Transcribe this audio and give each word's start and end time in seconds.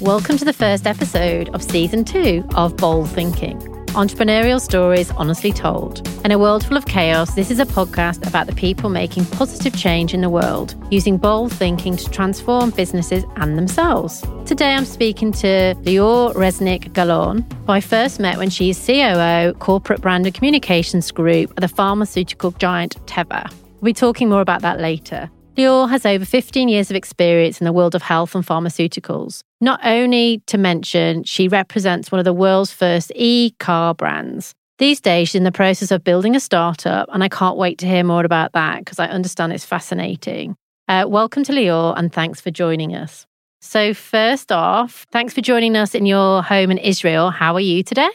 Welcome 0.00 0.36
to 0.36 0.44
the 0.44 0.52
first 0.52 0.86
episode 0.86 1.48
of 1.54 1.62
season 1.62 2.04
two 2.04 2.46
of 2.54 2.76
Bold 2.76 3.08
Thinking 3.10 3.58
entrepreneurial 3.96 4.60
stories 4.60 5.10
honestly 5.12 5.50
told. 5.50 6.06
In 6.22 6.30
a 6.30 6.38
world 6.38 6.66
full 6.66 6.76
of 6.76 6.84
chaos, 6.84 7.34
this 7.34 7.50
is 7.50 7.58
a 7.58 7.64
podcast 7.64 8.26
about 8.26 8.46
the 8.46 8.54
people 8.54 8.90
making 8.90 9.24
positive 9.24 9.74
change 9.74 10.12
in 10.12 10.20
the 10.20 10.28
world, 10.28 10.74
using 10.90 11.16
bold 11.16 11.50
thinking 11.50 11.96
to 11.96 12.10
transform 12.10 12.70
businesses 12.70 13.24
and 13.36 13.56
themselves. 13.56 14.22
Today 14.44 14.74
I'm 14.74 14.84
speaking 14.84 15.32
to 15.32 15.74
Lior 15.80 16.34
Resnick 16.34 16.92
Galon, 16.92 17.50
who 17.64 17.72
I 17.72 17.80
first 17.80 18.20
met 18.20 18.36
when 18.36 18.50
she's 18.50 18.78
COO, 18.84 19.54
Corporate 19.60 20.02
Brand 20.02 20.26
and 20.26 20.34
Communications 20.34 21.10
Group 21.10 21.52
at 21.52 21.62
the 21.62 21.68
pharmaceutical 21.68 22.50
giant 22.50 22.96
Teva. 23.06 23.50
We'll 23.80 23.90
be 23.90 23.94
talking 23.94 24.28
more 24.28 24.42
about 24.42 24.60
that 24.60 24.78
later. 24.78 25.30
Lior 25.56 25.88
has 25.88 26.04
over 26.04 26.24
15 26.26 26.68
years 26.68 26.90
of 26.90 26.96
experience 26.96 27.62
in 27.62 27.64
the 27.64 27.72
world 27.72 27.94
of 27.94 28.02
health 28.02 28.34
and 28.34 28.46
pharmaceuticals. 28.46 29.40
Not 29.62 29.80
only 29.84 30.42
to 30.48 30.58
mention, 30.58 31.24
she 31.24 31.48
represents 31.48 32.12
one 32.12 32.18
of 32.18 32.26
the 32.26 32.34
world's 32.34 32.72
first 32.72 33.10
e 33.14 33.54
car 33.58 33.94
brands. 33.94 34.52
These 34.78 35.00
days, 35.00 35.28
she's 35.28 35.36
in 35.36 35.44
the 35.44 35.52
process 35.52 35.90
of 35.90 36.04
building 36.04 36.36
a 36.36 36.40
startup, 36.40 37.08
and 37.10 37.24
I 37.24 37.30
can't 37.30 37.56
wait 37.56 37.78
to 37.78 37.86
hear 37.86 38.04
more 38.04 38.22
about 38.22 38.52
that 38.52 38.80
because 38.80 38.98
I 38.98 39.06
understand 39.06 39.54
it's 39.54 39.64
fascinating. 39.64 40.56
Uh, 40.88 41.06
welcome 41.08 41.42
to 41.44 41.52
Lior, 41.52 41.94
and 41.96 42.12
thanks 42.12 42.38
for 42.38 42.50
joining 42.50 42.94
us. 42.94 43.24
So, 43.62 43.94
first 43.94 44.52
off, 44.52 45.06
thanks 45.10 45.32
for 45.32 45.40
joining 45.40 45.74
us 45.74 45.94
in 45.94 46.04
your 46.04 46.42
home 46.42 46.70
in 46.70 46.76
Israel. 46.76 47.30
How 47.30 47.54
are 47.54 47.60
you 47.60 47.82
today? 47.82 48.10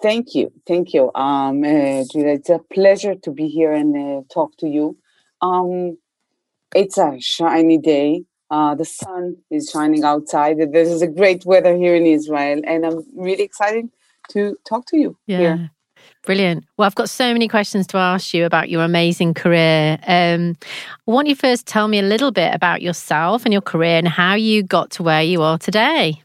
Thank 0.00 0.36
you. 0.36 0.52
Thank 0.64 0.94
you. 0.94 1.12
Um, 1.16 1.64
uh, 1.64 2.04
Julia, 2.08 2.34
it's 2.34 2.50
a 2.50 2.60
pleasure 2.72 3.16
to 3.16 3.32
be 3.32 3.48
here 3.48 3.72
and 3.72 3.96
uh, 3.96 4.22
talk 4.32 4.56
to 4.58 4.68
you. 4.68 4.96
Um, 5.42 5.98
it's 6.74 6.98
a 6.98 7.16
shiny 7.20 7.78
day. 7.78 8.24
Uh, 8.50 8.74
the 8.74 8.84
sun 8.84 9.36
is 9.50 9.70
shining 9.70 10.04
outside. 10.04 10.58
This 10.72 10.88
is 10.88 11.02
a 11.02 11.06
great 11.06 11.44
weather 11.46 11.74
here 11.76 11.94
in 11.94 12.06
Israel, 12.06 12.60
and 12.64 12.84
I'm 12.84 13.02
really 13.16 13.42
excited 13.42 13.88
to 14.30 14.56
talk 14.68 14.86
to 14.86 14.98
you. 14.98 15.16
Yeah. 15.26 15.38
Here. 15.38 15.70
Brilliant. 16.22 16.64
Well, 16.76 16.86
I've 16.86 16.94
got 16.94 17.10
so 17.10 17.32
many 17.32 17.48
questions 17.48 17.86
to 17.88 17.98
ask 17.98 18.32
you 18.32 18.44
about 18.46 18.68
your 18.70 18.82
amazing 18.82 19.34
career. 19.34 19.98
Um, 20.06 20.56
I 21.06 21.10
want 21.10 21.28
you 21.28 21.34
first 21.34 21.66
tell 21.66 21.88
me 21.88 21.98
a 21.98 22.02
little 22.02 22.30
bit 22.30 22.54
about 22.54 22.82
yourself 22.82 23.44
and 23.44 23.52
your 23.52 23.62
career 23.62 23.98
and 23.98 24.08
how 24.08 24.34
you 24.34 24.62
got 24.62 24.90
to 24.92 25.02
where 25.02 25.22
you 25.22 25.42
are 25.42 25.58
today. 25.58 26.22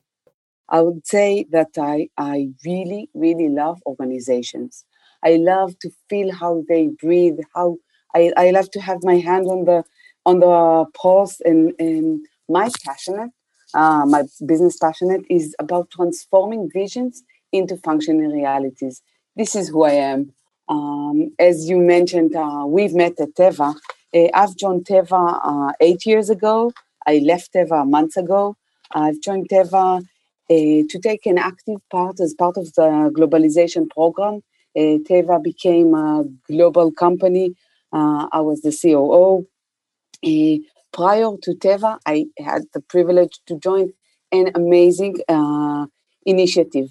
I 0.69 0.81
would 0.81 1.05
say 1.05 1.45
that 1.51 1.69
I, 1.77 2.09
I 2.17 2.49
really, 2.65 3.09
really 3.13 3.49
love 3.49 3.81
organizations. 3.85 4.85
I 5.23 5.35
love 5.35 5.77
to 5.79 5.89
feel 6.09 6.33
how 6.33 6.63
they 6.69 6.87
breathe, 6.87 7.39
how 7.53 7.77
I, 8.15 8.31
I 8.37 8.51
love 8.51 8.69
to 8.71 8.81
have 8.81 8.99
my 9.03 9.17
hand 9.17 9.47
on 9.47 9.65
the 9.65 9.83
on 10.25 10.39
the 10.39 10.85
pulse 10.93 11.39
and, 11.41 11.73
and 11.79 12.25
my 12.47 12.69
passionate, 12.85 13.31
uh, 13.73 14.05
my 14.05 14.23
business 14.45 14.77
passionate 14.77 15.21
is 15.29 15.55
about 15.59 15.89
transforming 15.91 16.69
visions 16.73 17.23
into 17.51 17.77
functioning 17.77 18.31
realities. 18.31 19.01
This 19.35 19.55
is 19.55 19.69
who 19.69 19.83
I 19.83 19.93
am. 19.93 20.33
Um, 20.67 21.31
as 21.39 21.69
you 21.69 21.79
mentioned, 21.79 22.35
uh, 22.35 22.63
we've 22.67 22.93
met 22.93 23.19
at 23.19 23.33
Teva. 23.35 23.75
Uh, 24.13 24.27
I've 24.33 24.55
joined 24.55 24.85
Teva 24.85 25.39
uh, 25.43 25.73
eight 25.81 26.05
years 26.05 26.29
ago. 26.29 26.71
I 27.07 27.19
left 27.19 27.53
Teva 27.53 27.89
months 27.89 28.17
ago. 28.17 28.55
I've 28.93 29.19
joined 29.21 29.49
Teva 29.49 30.01
uh, 30.01 30.03
to 30.49 30.99
take 31.01 31.25
an 31.25 31.37
active 31.37 31.79
part 31.91 32.19
as 32.19 32.33
part 32.33 32.57
of 32.57 32.73
the 32.73 33.11
globalization 33.15 33.89
program. 33.89 34.41
Teva 34.77 35.43
became 35.43 35.93
a 35.93 36.23
global 36.47 36.91
company. 36.91 37.55
I 37.91 38.39
was 38.39 38.61
the 38.61 38.71
COO. 38.71 39.47
Uh, 40.25 40.57
prior 40.91 41.31
to 41.43 41.51
Teva, 41.55 41.99
I 42.05 42.25
had 42.39 42.63
the 42.73 42.81
privilege 42.81 43.39
to 43.47 43.57
join 43.57 43.93
an 44.31 44.51
amazing 44.55 45.15
uh, 45.27 45.85
initiative 46.25 46.89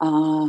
uh, 0.00 0.48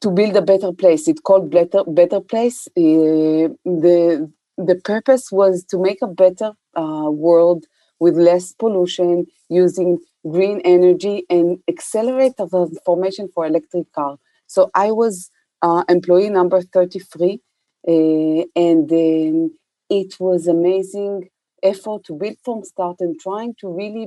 to 0.00 0.10
build 0.10 0.36
a 0.36 0.42
better 0.42 0.72
place. 0.72 1.08
It's 1.08 1.20
called 1.20 1.50
Better 1.50 1.84
Better 1.86 2.20
Place. 2.20 2.68
Uh, 2.76 3.48
the 3.64 4.30
the 4.56 4.76
purpose 4.84 5.32
was 5.32 5.64
to 5.70 5.78
make 5.80 6.00
a 6.02 6.06
better 6.06 6.52
uh, 6.76 7.10
world 7.10 7.64
with 7.98 8.16
less 8.16 8.52
pollution, 8.52 9.26
using 9.48 9.98
green 10.28 10.60
energy, 10.64 11.24
and 11.30 11.58
accelerate 11.68 12.36
the 12.36 12.46
formation 12.84 13.28
for 13.34 13.46
electric 13.46 13.90
car. 13.92 14.16
So 14.46 14.70
I 14.74 14.92
was 14.92 15.30
uh, 15.62 15.84
employee 15.88 16.30
number 16.30 16.60
thirty 16.60 16.98
three, 16.98 17.40
and 17.86 18.88
then 18.88 19.50
it 20.00 20.12
was 20.20 20.46
amazing 20.46 21.14
effort 21.62 22.04
to 22.04 22.14
build 22.14 22.36
from 22.44 22.62
start 22.64 22.96
and 23.00 23.18
trying 23.20 23.54
to 23.60 23.68
really 23.80 24.06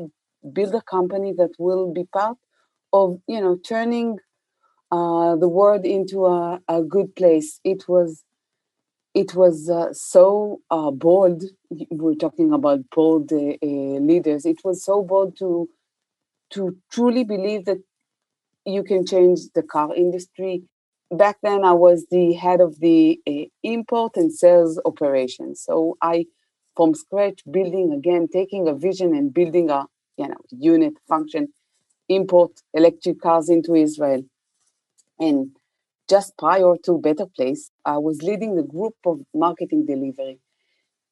build 0.58 0.74
a 0.76 0.82
company 0.82 1.34
that 1.38 1.52
will 1.60 1.92
be 1.94 2.06
part 2.20 2.38
of 2.94 3.20
you 3.28 3.42
know 3.42 3.56
turning 3.74 4.18
uh, 4.92 5.36
the 5.38 5.50
world 5.50 5.86
into 5.86 6.26
a, 6.26 6.62
a 6.68 6.84
good 6.84 7.16
place. 7.16 7.60
It 7.64 7.88
was 7.88 8.24
it 9.14 9.34
was 9.36 9.70
uh, 9.70 9.94
so 9.94 10.60
uh, 10.70 10.92
bold. 10.92 11.44
We're 11.90 12.16
talking 12.16 12.54
about 12.54 12.82
bold 12.96 13.32
uh, 13.34 13.38
uh, 13.64 14.00
leaders. 14.12 14.46
It 14.46 14.60
was 14.64 14.84
so 14.84 15.04
bold 15.04 15.38
to 15.40 15.70
to 16.52 16.78
truly 16.92 17.24
believe 17.24 17.66
that 17.66 17.80
you 18.66 18.84
can 18.84 19.06
change 19.06 19.40
the 19.56 19.64
car 19.64 19.94
industry 19.96 20.64
back 21.12 21.38
then 21.42 21.64
I 21.64 21.74
was 21.74 22.06
the 22.10 22.34
head 22.34 22.62
of 22.62 22.80
the 22.80 23.20
uh, 23.28 23.46
import 23.64 24.18
and 24.18 24.32
sales 24.32 24.80
operations. 24.86 25.62
So 25.62 25.98
I, 26.02 26.26
from 26.76 26.94
scratch, 26.96 27.42
building 27.50 27.92
again, 27.94 28.28
taking 28.32 28.68
a 28.68 28.74
vision 28.74 29.16
and 29.16 29.34
building 29.34 29.70
a 29.70 29.86
you 30.18 30.28
know 30.28 30.38
unit 30.52 30.94
function, 31.08 31.50
import 32.10 32.52
electric 32.74 33.22
cars 33.22 33.50
into 33.50 33.76
Israel. 33.76 34.24
And 35.20 35.52
just 36.10 36.38
prior 36.38 36.76
to 36.86 37.00
Better 37.00 37.26
Place, 37.26 37.72
I 37.86 37.98
was 37.98 38.22
leading 38.22 38.56
the 38.56 38.64
group 38.64 38.96
of 39.06 39.22
marketing 39.34 39.86
delivery. 39.86 40.40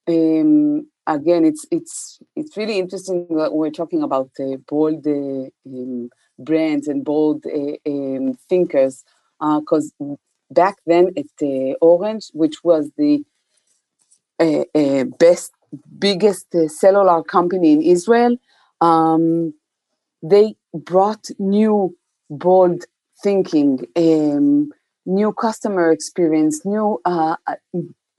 Um, 0.07 0.87
again, 1.07 1.45
it's 1.45 1.65
it's 1.71 2.19
it's 2.35 2.55
really 2.57 2.79
interesting 2.79 3.27
that 3.31 3.53
we're 3.53 3.71
talking 3.71 4.03
about 4.03 4.29
uh, 4.39 4.57
bold 4.67 5.05
uh, 5.07 5.49
um, 5.67 6.09
brands 6.37 6.87
and 6.87 7.03
bold 7.03 7.45
uh, 7.45 7.75
um, 7.87 8.35
thinkers 8.49 9.03
because 9.39 9.93
uh, 10.01 10.15
back 10.51 10.77
then 10.85 11.11
at 11.17 11.25
uh, 11.41 11.73
Orange, 11.81 12.27
which 12.33 12.63
was 12.63 12.91
the 12.97 13.23
uh, 14.39 15.03
best, 15.19 15.51
biggest 15.97 16.47
cellular 16.67 17.23
company 17.23 17.73
in 17.73 17.81
Israel, 17.81 18.37
um, 18.81 19.53
they 20.21 20.55
brought 20.73 21.29
new, 21.39 21.95
bold 22.29 22.85
thinking, 23.23 23.85
um, 23.95 24.71
new 25.05 25.31
customer 25.33 25.91
experience, 25.91 26.65
new 26.65 26.99
uh, 27.05 27.35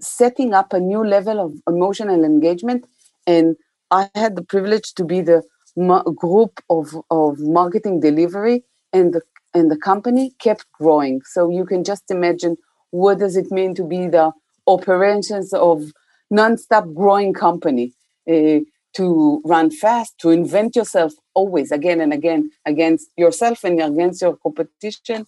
setting 0.01 0.55
up 0.55 0.73
a 0.73 0.81
new 0.81 1.05
level 1.05 1.41
of 1.41 1.55
emotional 1.69 2.25
engagement. 2.25 2.87
And 3.27 3.57
I 3.91 4.09
had 4.15 4.37
the 4.37 4.43
privilege 4.43 4.95
to 4.95 5.05
be 5.05 5.21
the 5.21 5.43
group 6.17 6.61
of, 6.71 6.97
of 7.11 7.39
marketing 7.41 8.01
delivery 8.01 8.65
and 8.93 9.13
the 9.13 9.23
and 9.57 9.71
the 9.71 9.79
company 9.91 10.33
kept 10.39 10.67
growing. 10.79 11.23
So 11.35 11.49
you 11.49 11.65
can 11.65 11.83
just 11.83 12.11
imagine 12.11 12.57
what 12.91 13.19
does 13.19 13.37
it 13.37 13.51
mean 13.51 13.75
to 13.77 13.85
be 13.85 14.07
the 14.07 14.33
operations 14.67 15.53
of 15.55 15.93
non-stop 16.31 16.85
growing 16.95 17.33
company 17.33 17.93
uh, 18.29 18.61
to 18.99 19.43
run 19.45 19.71
fast, 19.71 20.13
to 20.19 20.31
invent 20.31 20.77
yourself 20.77 21.13
always 21.35 21.71
again 21.73 22.01
and 22.01 22.13
again 22.13 22.51
against 22.67 23.09
yourself 23.17 23.65
and 23.65 23.81
against 23.81 24.21
your 24.23 24.37
competition. 24.37 25.27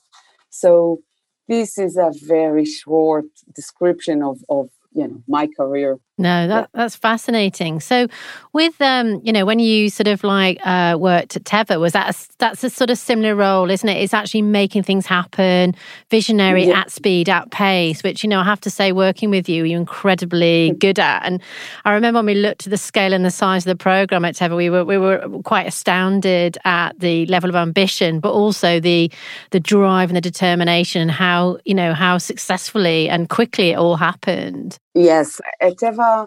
So 0.51 1.01
this 1.47 1.79
is 1.79 1.97
a 1.97 2.11
very 2.27 2.67
short 2.67 3.27
description 3.55 4.23
of, 4.23 4.39
of 4.49 4.69
you 4.93 5.07
know 5.09 5.23
my 5.27 5.47
career 5.59 5.99
no 6.19 6.49
that 6.49 6.71
that's 6.75 6.97
fascinating. 6.97 7.81
So 7.81 8.09
with 8.53 8.81
um 8.81 9.21
you 9.25 9.33
know 9.33 9.45
when 9.45 9.59
you 9.59 9.89
sort 9.89 10.09
of 10.09 10.25
like 10.25 10.59
uh 10.65 10.97
worked 10.99 11.37
at 11.37 11.45
teva 11.45 11.81
was 11.81 11.93
that 11.93 12.15
a, 12.15 12.29
that's 12.39 12.65
a 12.65 12.71
sort 12.71 12.91
of 12.91 12.99
similar 12.99 13.35
role 13.35 13.71
isn't 13.71 13.89
it? 13.89 14.03
It's 14.03 14.15
actually 14.15 14.43
making 14.43 14.83
things 14.83 15.07
happen 15.07 15.75
visionary 16.11 16.67
yeah. 16.67 16.81
at 16.81 16.91
speed 16.91 17.29
at 17.29 17.51
pace 17.51 18.03
which 18.03 18.23
you 18.23 18.29
know 18.29 18.41
i 18.41 18.45
have 18.45 18.61
to 18.61 18.71
say 18.71 18.93
working 18.93 19.31
with 19.31 19.49
you 19.49 19.65
you're 19.65 19.79
incredibly 19.79 20.73
good 20.79 20.99
at. 20.99 21.25
And 21.25 21.41
i 21.85 21.93
remember 21.93 22.19
when 22.19 22.27
we 22.27 22.35
looked 22.35 22.67
at 22.67 22.71
the 22.71 22.79
scale 22.79 23.13
and 23.13 23.25
the 23.25 23.31
size 23.31 23.67
of 23.67 23.71
the 23.71 23.83
program 23.83 24.25
at 24.25 24.35
teva 24.35 24.57
we 24.57 24.71
were 24.71 24.85
we 24.85 24.99
were 24.99 25.27
quite 25.45 25.67
astounded 25.67 26.59
at 26.65 26.99
the 26.99 27.27
level 27.27 27.49
of 27.49 27.57
ambition 27.57 28.21
but 28.21 28.33
also 28.33 28.81
the 28.81 29.11
the 29.51 29.61
drive 29.61 30.11
and 30.11 30.17
the 30.17 30.21
determination 30.21 31.01
and 31.01 31.11
how 31.11 31.59
you 31.65 31.75
know 31.75 31.95
how 31.95 32.19
successfully 32.19 33.09
and 33.09 33.29
quickly 33.29 33.71
it 33.71 33.79
all 33.79 33.97
happened 33.97 34.79
Yes, 34.99 35.41
Teva, 35.63 36.27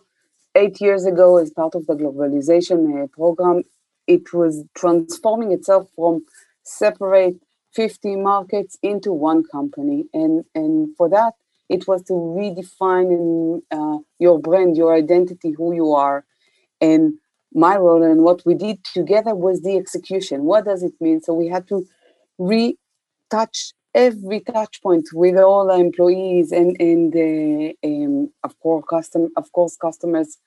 eight 0.56 0.79
years 0.79 1.06
ago, 1.06 1.38
as 1.38 1.51
part 1.51 1.75
of 1.75 1.88
the 1.88 1.94
globalization 1.95 3.03
uh, 3.03 3.07
program, 3.07 3.63
it 4.07 4.33
was 4.33 4.63
transforming 4.77 5.51
itself 5.51 5.89
from 5.95 6.25
separate 6.63 7.35
50 7.73 8.15
markets 8.15 8.77
into 8.81 9.12
one 9.12 9.44
company. 9.44 10.06
And, 10.13 10.45
and 10.56 10.95
for 10.95 11.09
that, 11.09 11.33
it 11.68 11.85
was 11.85 12.03
to 12.03 12.13
redefine 12.13 13.12
in, 13.12 13.62
uh, 13.71 13.97
your 14.19 14.39
brand, 14.39 14.77
your 14.77 14.95
identity, 14.95 15.51
who 15.51 15.73
you 15.75 15.91
are. 15.91 16.23
And 16.79 17.15
my 17.53 17.75
role 17.77 18.03
and 18.03 18.23
what 18.23 18.41
we 18.45 18.56
did 18.56 18.85
together 18.85 19.35
was 19.35 19.63
the 19.63 19.77
execution. 19.77 20.45
What 20.45 20.65
does 20.65 20.83
it 20.83 20.94
mean? 21.01 21.21
So 21.21 21.33
we 21.33 21.50
had 21.50 21.68
to 21.69 21.85
retouch 22.38 23.73
every 23.94 24.40
touch 24.42 24.82
point 24.82 25.08
with 25.14 25.38
all 25.38 25.68
the 25.68 25.76
employees 25.76 26.52
and 26.52 26.76
and 26.80 27.16
uh, 27.16 27.88
um, 27.88 28.32
of 28.44 28.60
course 28.60 28.86
custom 28.90 29.30
of 29.38 29.52
course 29.52 29.76
customers. 29.78 30.38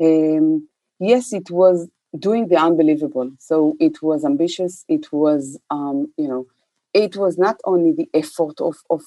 Um, 0.00 0.68
yes, 0.98 1.32
it 1.32 1.50
was 1.50 1.88
doing 2.18 2.48
the 2.48 2.56
unbelievable. 2.56 3.30
So 3.38 3.76
it 3.80 4.02
was 4.02 4.24
ambitious. 4.24 4.84
It 4.88 5.12
was 5.12 5.58
um, 5.70 6.12
you 6.16 6.28
know, 6.28 6.46
it 6.92 7.16
was 7.16 7.38
not 7.38 7.60
only 7.64 7.92
the 7.92 8.08
effort 8.14 8.60
of 8.60 8.76
of 8.90 9.02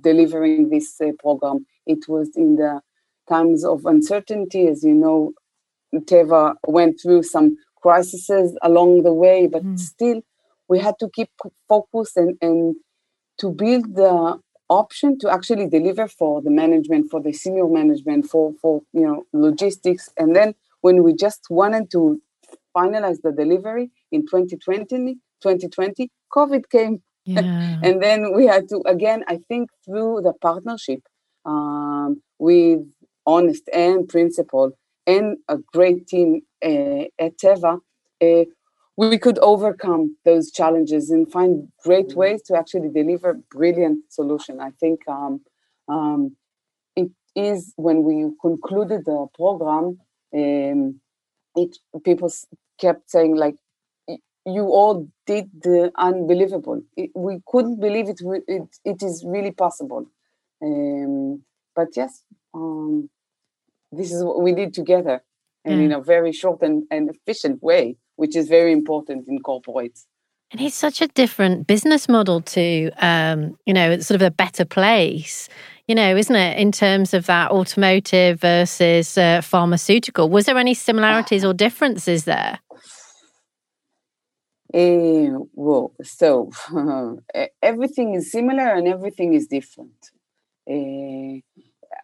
delivering 0.00 0.70
this 0.70 1.00
uh, 1.00 1.12
program. 1.18 1.66
It 1.86 2.08
was 2.08 2.30
in 2.36 2.56
the 2.56 2.80
times 3.28 3.64
of 3.64 3.86
uncertainty, 3.86 4.68
as 4.68 4.82
you 4.82 4.94
know, 4.94 5.32
Teva 5.94 6.54
went 6.66 7.00
through 7.00 7.22
some 7.24 7.56
crises 7.82 8.56
along 8.62 9.02
the 9.02 9.12
way, 9.12 9.46
but 9.46 9.64
mm. 9.64 9.78
still 9.78 10.22
we 10.68 10.78
had 10.78 10.94
to 11.00 11.08
keep 11.14 11.28
focus 11.68 12.16
and, 12.16 12.36
and 12.40 12.76
to 13.42 13.50
build 13.50 13.96
the 13.96 14.38
option 14.68 15.18
to 15.18 15.28
actually 15.28 15.68
deliver 15.68 16.08
for 16.08 16.40
the 16.40 16.50
management, 16.50 17.10
for 17.10 17.20
the 17.20 17.32
senior 17.32 17.68
management, 17.68 18.24
for, 18.26 18.54
for 18.62 18.82
you 18.92 19.02
know 19.06 19.24
logistics. 19.32 20.08
And 20.16 20.34
then 20.34 20.54
when 20.80 21.02
we 21.02 21.12
just 21.14 21.42
wanted 21.50 21.90
to 21.90 22.22
finalize 22.74 23.20
the 23.22 23.32
delivery 23.32 23.90
in 24.10 24.22
2020, 24.22 25.14
2020, 25.42 26.10
COVID 26.32 26.70
came. 26.70 27.02
Yeah. 27.24 27.40
and 27.82 28.02
then 28.02 28.32
we 28.34 28.46
had 28.46 28.68
to 28.70 28.80
again, 28.86 29.24
I 29.28 29.40
think 29.48 29.70
through 29.84 30.22
the 30.22 30.32
partnership 30.40 31.00
um, 31.44 32.22
with 32.38 32.80
Honest 33.26 33.68
and 33.72 34.08
Principal, 34.08 34.72
and 35.06 35.36
a 35.48 35.58
great 35.72 36.06
team 36.06 36.42
uh, 36.64 37.04
at 37.18 37.36
Teva, 37.38 37.80
uh, 38.22 38.44
we 38.96 39.18
could 39.18 39.38
overcome 39.38 40.16
those 40.24 40.50
challenges 40.50 41.10
and 41.10 41.30
find 41.30 41.68
great 41.82 42.08
mm-hmm. 42.08 42.18
ways 42.18 42.42
to 42.42 42.56
actually 42.56 42.90
deliver 42.90 43.34
brilliant 43.50 44.04
solution. 44.12 44.60
I 44.60 44.70
think 44.80 45.00
um, 45.08 45.40
um, 45.88 46.36
it 46.94 47.10
is 47.34 47.72
when 47.76 48.02
we 48.02 48.30
concluded 48.40 49.04
the 49.06 49.26
program, 49.34 49.98
um, 50.34 51.00
it 51.56 51.78
people 52.04 52.30
kept 52.78 53.10
saying 53.10 53.36
like, 53.36 53.56
"You 54.44 54.64
all 54.64 55.08
did 55.26 55.50
the 55.62 55.90
unbelievable. 55.96 56.82
It, 56.96 57.10
we 57.14 57.40
couldn't 57.46 57.80
believe 57.80 58.08
it. 58.08 58.20
It, 58.46 58.62
it 58.84 59.02
is 59.02 59.24
really 59.26 59.52
possible." 59.52 60.06
Um, 60.62 61.42
but 61.74 61.88
yes, 61.96 62.22
um, 62.54 63.08
this 63.90 64.12
is 64.12 64.22
what 64.22 64.42
we 64.42 64.52
did 64.54 64.74
together 64.74 65.22
and 65.64 65.80
mm. 65.80 65.84
in 65.84 65.92
a 65.92 66.00
very 66.00 66.32
short 66.32 66.62
and, 66.62 66.84
and 66.90 67.10
efficient 67.10 67.62
way 67.62 67.96
which 68.16 68.36
is 68.36 68.48
very 68.48 68.72
important 68.72 69.28
in 69.28 69.38
corporates 69.40 70.06
and 70.52 70.60
it's 70.60 70.76
such 70.76 71.00
a 71.00 71.08
different 71.08 71.66
business 71.66 72.08
model 72.08 72.40
to 72.42 72.90
um, 72.98 73.58
you 73.66 73.74
know 73.74 73.98
sort 74.00 74.20
of 74.20 74.26
a 74.26 74.30
better 74.30 74.64
place 74.64 75.48
you 75.88 75.94
know 75.94 76.16
isn't 76.16 76.36
it 76.36 76.58
in 76.58 76.70
terms 76.70 77.14
of 77.14 77.26
that 77.26 77.50
automotive 77.50 78.40
versus 78.40 79.18
uh, 79.18 79.40
pharmaceutical. 79.40 80.28
Was 80.28 80.46
there 80.46 80.58
any 80.58 80.74
similarities 80.74 81.44
or 81.44 81.54
differences 81.54 82.24
there? 82.24 82.60
Uh, 84.72 85.44
well 85.54 85.92
so 86.02 86.50
uh, 86.74 87.46
everything 87.62 88.14
is 88.14 88.30
similar 88.30 88.74
and 88.74 88.88
everything 88.88 89.34
is 89.34 89.46
different. 89.46 90.10
Uh, 90.70 91.40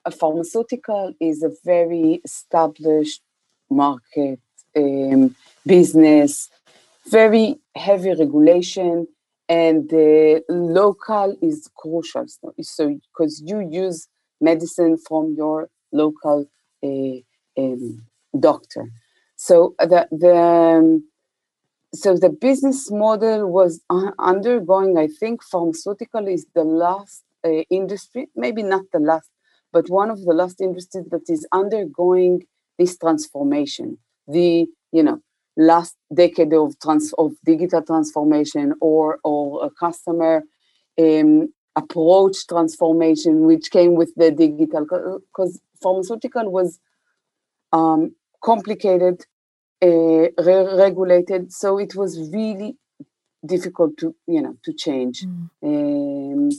a 0.04 0.11
pharmaceutical 0.11 1.14
is 1.20 1.43
a 1.43 1.50
very 1.64 2.20
established 2.25 3.22
market 3.70 4.40
um, 4.76 5.34
business, 5.68 6.50
very 7.08 7.56
heavy 7.76 8.10
regulation, 8.10 9.06
and 9.48 9.88
the 9.90 10.42
local 10.48 11.36
is 11.42 11.70
crucial. 11.76 12.26
So, 12.62 12.98
because 13.12 13.42
you 13.46 13.60
use 13.60 14.08
medicine 14.40 14.98
from 15.08 15.34
your 15.36 15.68
local 15.92 16.46
uh, 16.84 17.18
um, 17.62 18.06
doctor, 18.38 18.84
so 19.36 19.74
the 19.78 20.08
the 20.12 20.36
um, 20.36 21.04
so 21.94 22.16
the 22.16 22.30
business 22.30 22.90
model 22.90 23.50
was 23.50 23.82
undergoing. 24.18 24.98
I 24.98 25.08
think 25.08 25.42
pharmaceutical 25.42 26.28
is 26.28 26.46
the 26.54 26.64
last 26.64 27.24
uh, 27.44 27.62
industry, 27.70 28.28
maybe 28.36 28.62
not 28.62 28.84
the 28.92 29.00
last, 29.00 29.30
but 29.72 29.90
one 29.90 30.10
of 30.10 30.24
the 30.24 30.34
last 30.34 30.60
industries 30.60 31.06
that 31.10 31.28
is 31.28 31.46
undergoing 31.52 32.42
this 32.78 32.98
transformation. 32.98 33.98
The 34.28 34.66
you 34.92 35.02
know 35.02 35.20
last 35.58 35.96
decade 36.14 36.55
of 36.55 36.78
trans 36.78 37.12
of 37.19 37.32
digital 37.44 37.82
transformation 37.82 38.75
or 38.81 39.19
or 39.25 39.66
a 39.66 39.70
customer 39.70 40.44
um, 40.99 41.52
approach 41.76 42.46
transformation, 42.46 43.43
which 43.46 43.70
came 43.70 43.94
with 43.94 44.14
the 44.16 44.31
digital 44.31 44.87
because 45.31 45.60
pharmaceutical 45.82 46.50
was 46.50 46.78
um, 47.72 48.14
complicated, 48.43 49.26
uh, 49.82 49.87
re- 50.49 50.75
regulated, 50.76 51.52
so 51.52 51.78
it 51.78 51.94
was 51.94 52.31
really 52.32 52.76
difficult 53.44 53.96
to 53.99 54.14
you 54.26 54.40
know 54.40 54.56
to 54.64 54.72
change. 54.72 55.25
Mm. 55.25 55.50
Um, 55.62 56.50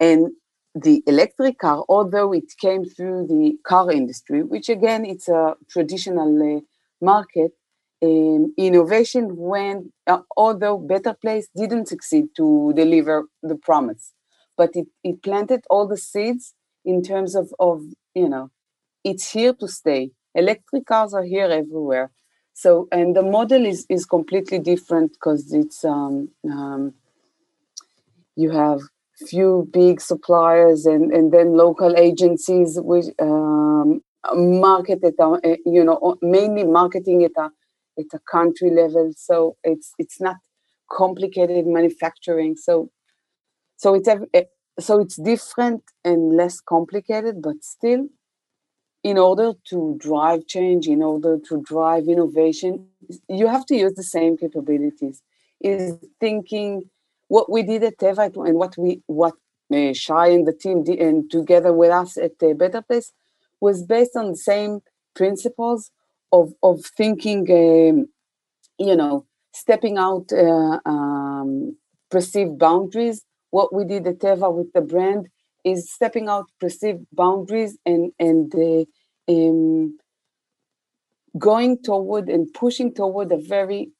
and 0.00 0.30
the 0.74 1.02
electric 1.06 1.58
car, 1.58 1.84
although 1.88 2.32
it 2.32 2.52
came 2.58 2.84
through 2.84 3.26
the 3.26 3.56
car 3.66 3.90
industry, 3.90 4.42
which 4.42 4.68
again 4.68 5.04
it's 5.04 5.28
a 5.28 5.56
traditional 5.70 6.56
uh, 6.56 6.60
market, 7.00 7.52
um, 8.02 8.54
innovation 8.56 9.36
when, 9.36 9.92
uh, 10.06 10.20
although 10.36 10.78
Better 10.78 11.14
Place 11.14 11.48
didn't 11.56 11.88
succeed 11.88 12.26
to 12.36 12.72
deliver 12.76 13.24
the 13.42 13.56
promise, 13.56 14.12
but 14.56 14.70
it, 14.74 14.86
it 15.02 15.22
planted 15.22 15.64
all 15.70 15.86
the 15.86 15.96
seeds 15.96 16.54
in 16.84 17.02
terms 17.02 17.34
of, 17.34 17.52
of, 17.58 17.82
you 18.14 18.28
know, 18.28 18.50
it's 19.04 19.30
here 19.30 19.52
to 19.54 19.68
stay. 19.68 20.10
Electric 20.34 20.86
cars 20.86 21.14
are 21.14 21.24
here 21.24 21.46
everywhere. 21.46 22.10
So, 22.52 22.88
and 22.90 23.14
the 23.14 23.22
model 23.22 23.64
is, 23.66 23.86
is 23.88 24.06
completely 24.06 24.58
different 24.58 25.12
because 25.12 25.52
it's, 25.52 25.84
um, 25.84 26.30
um, 26.44 26.94
you 28.34 28.50
have 28.50 28.80
few 29.26 29.68
big 29.72 30.00
suppliers 30.00 30.84
and, 30.86 31.12
and 31.12 31.32
then 31.32 31.54
local 31.54 31.96
agencies 31.96 32.78
which 32.80 33.06
um, 33.20 34.00
market 34.34 35.00
it, 35.02 35.14
uh, 35.18 35.38
you 35.64 35.84
know, 35.84 36.16
mainly 36.20 36.64
marketing 36.64 37.22
it 37.22 37.32
at 37.98 38.06
a 38.14 38.20
country 38.30 38.70
level. 38.70 39.12
So 39.16 39.56
it's 39.64 39.92
it's 39.98 40.20
not 40.20 40.36
complicated 40.90 41.66
manufacturing. 41.66 42.56
So 42.56 42.90
so 43.76 43.94
it's 43.94 44.08
eh, 44.08 44.44
so 44.78 45.00
it's 45.00 45.16
different 45.16 45.82
and 46.04 46.36
less 46.36 46.60
complicated, 46.60 47.42
but 47.42 47.62
still, 47.62 48.08
in 49.02 49.18
order 49.18 49.52
to 49.70 49.96
drive 49.98 50.46
change, 50.46 50.86
in 50.86 51.02
order 51.02 51.38
to 51.48 51.62
drive 51.62 52.08
innovation, 52.08 52.88
you 53.28 53.46
have 53.46 53.64
to 53.66 53.76
use 53.76 53.94
the 53.94 54.02
same 54.02 54.36
capabilities. 54.36 55.22
Is 55.60 55.96
thinking 56.20 56.90
what 57.28 57.50
we 57.50 57.62
did 57.62 57.82
at 57.82 57.98
Teva 57.98 58.24
and 58.46 58.56
what 58.56 58.76
we 58.76 59.02
what 59.06 59.34
uh, 59.72 59.92
Shai 59.92 60.28
and 60.28 60.46
the 60.46 60.52
team 60.52 60.84
did, 60.84 60.98
and 60.98 61.30
together 61.30 61.72
with 61.72 61.90
us 61.90 62.16
at 62.16 62.32
uh, 62.42 62.52
Better 62.54 62.82
Place 62.82 63.12
was 63.60 63.82
based 63.82 64.16
on 64.16 64.28
the 64.28 64.36
same 64.36 64.80
principles 65.14 65.90
of 66.32 66.52
of 66.62 66.84
thinking, 66.96 67.40
um, 67.50 68.06
you 68.78 68.96
know, 68.96 69.26
stepping 69.54 69.98
out 69.98 70.32
uh, 70.32 70.80
um, 70.86 71.76
perceived 72.10 72.58
boundaries. 72.58 73.24
What 73.50 73.74
we 73.74 73.84
did 73.84 74.06
at 74.06 74.18
Teva 74.18 74.54
with 74.54 74.72
the 74.74 74.82
brand 74.82 75.28
is 75.64 75.92
stepping 75.92 76.28
out 76.28 76.46
perceived 76.60 77.06
boundaries 77.12 77.78
and 77.86 78.12
and 78.18 78.54
uh, 78.54 78.84
um, 79.32 79.98
going 81.38 81.78
toward 81.82 82.28
and 82.28 82.52
pushing 82.52 82.92
toward 82.94 83.30
a 83.32 83.36
very 83.38 83.90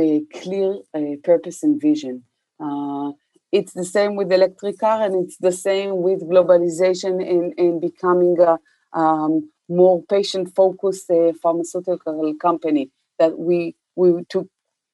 uh, 0.00 0.20
clear 0.34 0.78
uh, 0.94 1.16
purpose 1.24 1.62
and 1.62 1.80
vision. 1.80 2.24
Uh, 2.60 3.12
it's 3.52 3.72
the 3.74 3.84
same 3.84 4.16
with 4.16 4.32
electric 4.32 4.78
car, 4.78 5.02
and 5.02 5.24
it's 5.24 5.38
the 5.38 5.52
same 5.52 6.02
with 6.02 6.22
globalization 6.22 7.14
and, 7.28 7.54
and 7.58 7.80
becoming 7.80 8.36
a 8.40 8.58
um, 8.98 9.50
more 9.72 10.02
patient-focused 10.08 11.10
uh, 11.10 11.32
pharmaceutical 11.42 12.34
company 12.40 12.90
that 13.18 13.38
we 13.38 13.74
we 13.96 14.24
took 14.28 14.48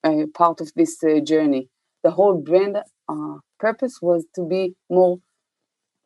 uh, 0.05 0.25
part 0.35 0.61
of 0.61 0.69
this 0.77 0.97
uh, 1.05 1.21
journey. 1.21 1.69
The 2.05 2.13
whole 2.13 2.37
brand 2.49 2.77
uh, 3.09 3.37
purpose 3.59 3.97
was 4.01 4.25
to 4.37 4.43
be 4.55 4.75
more 4.89 5.19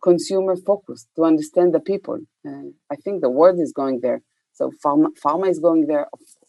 consumer-focused, 0.03 1.09
to 1.17 1.25
understand 1.25 1.73
the 1.75 1.81
people. 1.81 2.19
I 2.91 2.97
think 2.97 3.21
the 3.21 3.31
world 3.31 3.59
is 3.61 3.73
going 3.73 4.01
there. 4.01 4.23
So 4.53 4.73
pharma, 4.85 5.09
pharma 5.25 5.49
is 5.49 5.59
going 5.59 5.87
there 5.87 6.07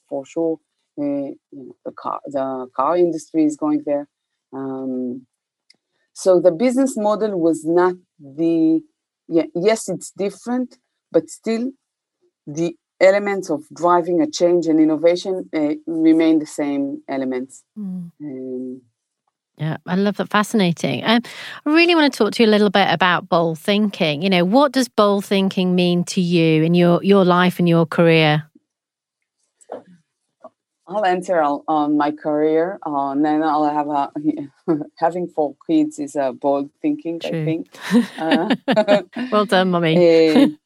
for 0.09 0.25
sure. 0.25 0.57
You 0.97 1.35
know, 1.51 1.75
the 1.85 1.91
car 1.91 2.19
the 2.27 2.67
car 2.75 2.97
industry 2.97 3.45
is 3.45 3.57
going 3.57 3.81
there. 3.85 4.07
Um, 4.53 5.25
so 6.13 6.39
the 6.39 6.51
business 6.51 6.95
model 6.95 7.39
was 7.39 7.63
not 7.65 7.95
the 8.19 8.81
yeah, 9.27 9.47
yes, 9.55 9.89
it's 9.89 10.11
different, 10.11 10.77
but 11.11 11.29
still 11.29 11.71
the 12.47 12.75
elements 12.99 13.49
of 13.49 13.63
driving 13.73 14.21
a 14.21 14.29
change 14.29 14.67
and 14.67 14.79
innovation 14.79 15.49
uh, 15.53 15.73
remain 15.87 16.39
the 16.39 16.45
same 16.45 17.01
elements. 17.07 17.63
Mm. 17.77 18.11
Um, 18.21 18.81
yeah, 19.57 19.77
I 19.85 19.95
love 19.95 20.17
that. 20.17 20.29
Fascinating. 20.29 21.03
Um, 21.03 21.21
I 21.65 21.69
really 21.69 21.93
want 21.93 22.11
to 22.11 22.17
talk 22.17 22.33
to 22.33 22.43
you 22.43 22.49
a 22.49 22.51
little 22.51 22.71
bit 22.71 22.87
about 22.89 23.29
bold 23.29 23.59
thinking. 23.59 24.23
You 24.23 24.29
know, 24.29 24.45
what 24.45 24.71
does 24.71 24.89
bold 24.89 25.25
thinking 25.25 25.75
mean 25.75 26.03
to 26.05 26.21
you 26.21 26.63
in 26.63 26.73
your 26.73 27.03
your 27.03 27.23
life 27.23 27.59
and 27.59 27.69
your 27.69 27.85
career? 27.85 28.49
I'll 30.85 31.05
answer 31.05 31.39
on 31.41 31.97
my 31.97 32.11
career, 32.11 32.79
uh, 32.85 33.11
and 33.11 33.23
then 33.23 33.41
I'll 33.43 33.63
have 33.63 33.87
a 33.87 34.11
having 34.97 35.27
four 35.27 35.55
kids 35.67 35.99
is 35.99 36.15
a 36.15 36.33
bold 36.33 36.71
thinking. 36.81 37.19
True. 37.19 37.41
I 37.41 37.45
think. 37.45 37.67
Uh, 38.17 38.55
well 39.31 39.45
done, 39.45 39.71
mommy. 39.71 40.57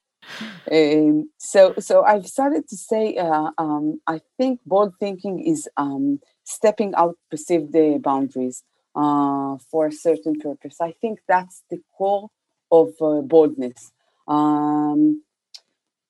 Uh, 0.71 1.23
so, 1.37 1.73
so 1.79 2.03
I've 2.03 2.27
started 2.27 2.67
to 2.69 2.77
say, 2.77 3.15
uh, 3.15 3.51
um, 3.57 4.01
I 4.07 4.21
think 4.37 4.59
bold 4.65 4.93
thinking 4.99 5.39
is 5.39 5.67
um, 5.77 6.19
stepping 6.43 6.93
out 6.95 7.17
perceived 7.29 7.73
the 7.73 7.99
boundaries 8.01 8.63
uh, 8.95 9.57
for 9.69 9.87
a 9.87 9.91
certain 9.91 10.39
purpose. 10.39 10.77
I 10.81 10.91
think 10.91 11.19
that's 11.27 11.63
the 11.69 11.79
core 11.97 12.29
of 12.71 12.89
uh, 13.01 13.21
boldness. 13.21 13.91
Um, 14.27 15.23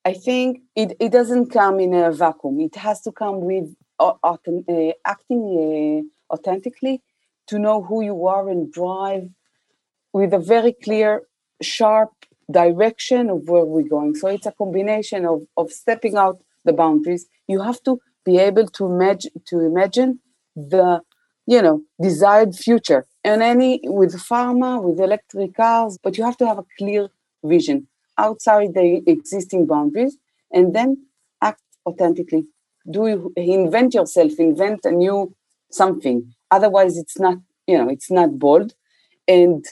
I 0.04 0.14
think 0.14 0.62
it, 0.74 0.96
it 0.98 1.12
doesn't 1.12 1.50
come 1.52 1.80
in 1.80 1.94
a 1.94 2.10
vacuum. 2.10 2.60
It 2.60 2.76
has 2.76 3.00
to 3.02 3.12
come 3.12 3.40
with 3.40 3.74
uh, 4.00 4.12
uh 4.22 4.92
acting 5.04 6.10
authentically 6.32 7.02
to 7.48 7.58
know 7.58 7.82
who 7.82 8.02
you 8.02 8.26
are 8.26 8.48
and 8.48 8.72
drive 8.72 9.28
with 10.12 10.32
a 10.32 10.38
very 10.38 10.72
clear, 10.72 11.22
sharp 11.60 12.12
direction 12.50 13.30
of 13.30 13.48
where 13.48 13.64
we're 13.64 13.88
going. 13.88 14.14
So 14.14 14.28
it's 14.28 14.46
a 14.46 14.52
combination 14.52 15.26
of, 15.26 15.42
of 15.56 15.70
stepping 15.70 16.16
out 16.16 16.38
the 16.64 16.72
boundaries. 16.72 17.26
You 17.46 17.60
have 17.62 17.82
to 17.84 18.00
be 18.24 18.38
able 18.38 18.66
to 18.68 18.86
imagine 18.86 19.32
to 19.46 19.60
imagine 19.60 20.20
the 20.56 21.00
you 21.46 21.62
know 21.62 21.82
desired 22.00 22.54
future 22.54 23.06
and 23.24 23.42
any 23.42 23.80
with 23.84 24.14
pharma 24.14 24.82
with 24.82 25.00
electric 25.00 25.54
cars 25.54 25.98
but 26.02 26.18
you 26.18 26.24
have 26.24 26.36
to 26.36 26.46
have 26.46 26.58
a 26.58 26.64
clear 26.78 27.08
vision 27.44 27.86
outside 28.18 28.74
the 28.74 29.02
existing 29.06 29.66
boundaries 29.66 30.18
and 30.52 30.74
then 30.74 30.96
act 31.42 31.62
authentically 31.86 32.44
do 32.90 33.06
you 33.06 33.32
invent 33.36 33.94
yourself 33.94 34.32
invent 34.38 34.80
a 34.84 34.90
new 34.90 35.34
something 35.70 36.34
otherwise 36.50 36.98
it's 36.98 37.18
not 37.18 37.36
you 37.66 37.78
know 37.78 37.88
it's 37.88 38.10
not 38.10 38.38
bold 38.38 38.74
and 39.28 39.64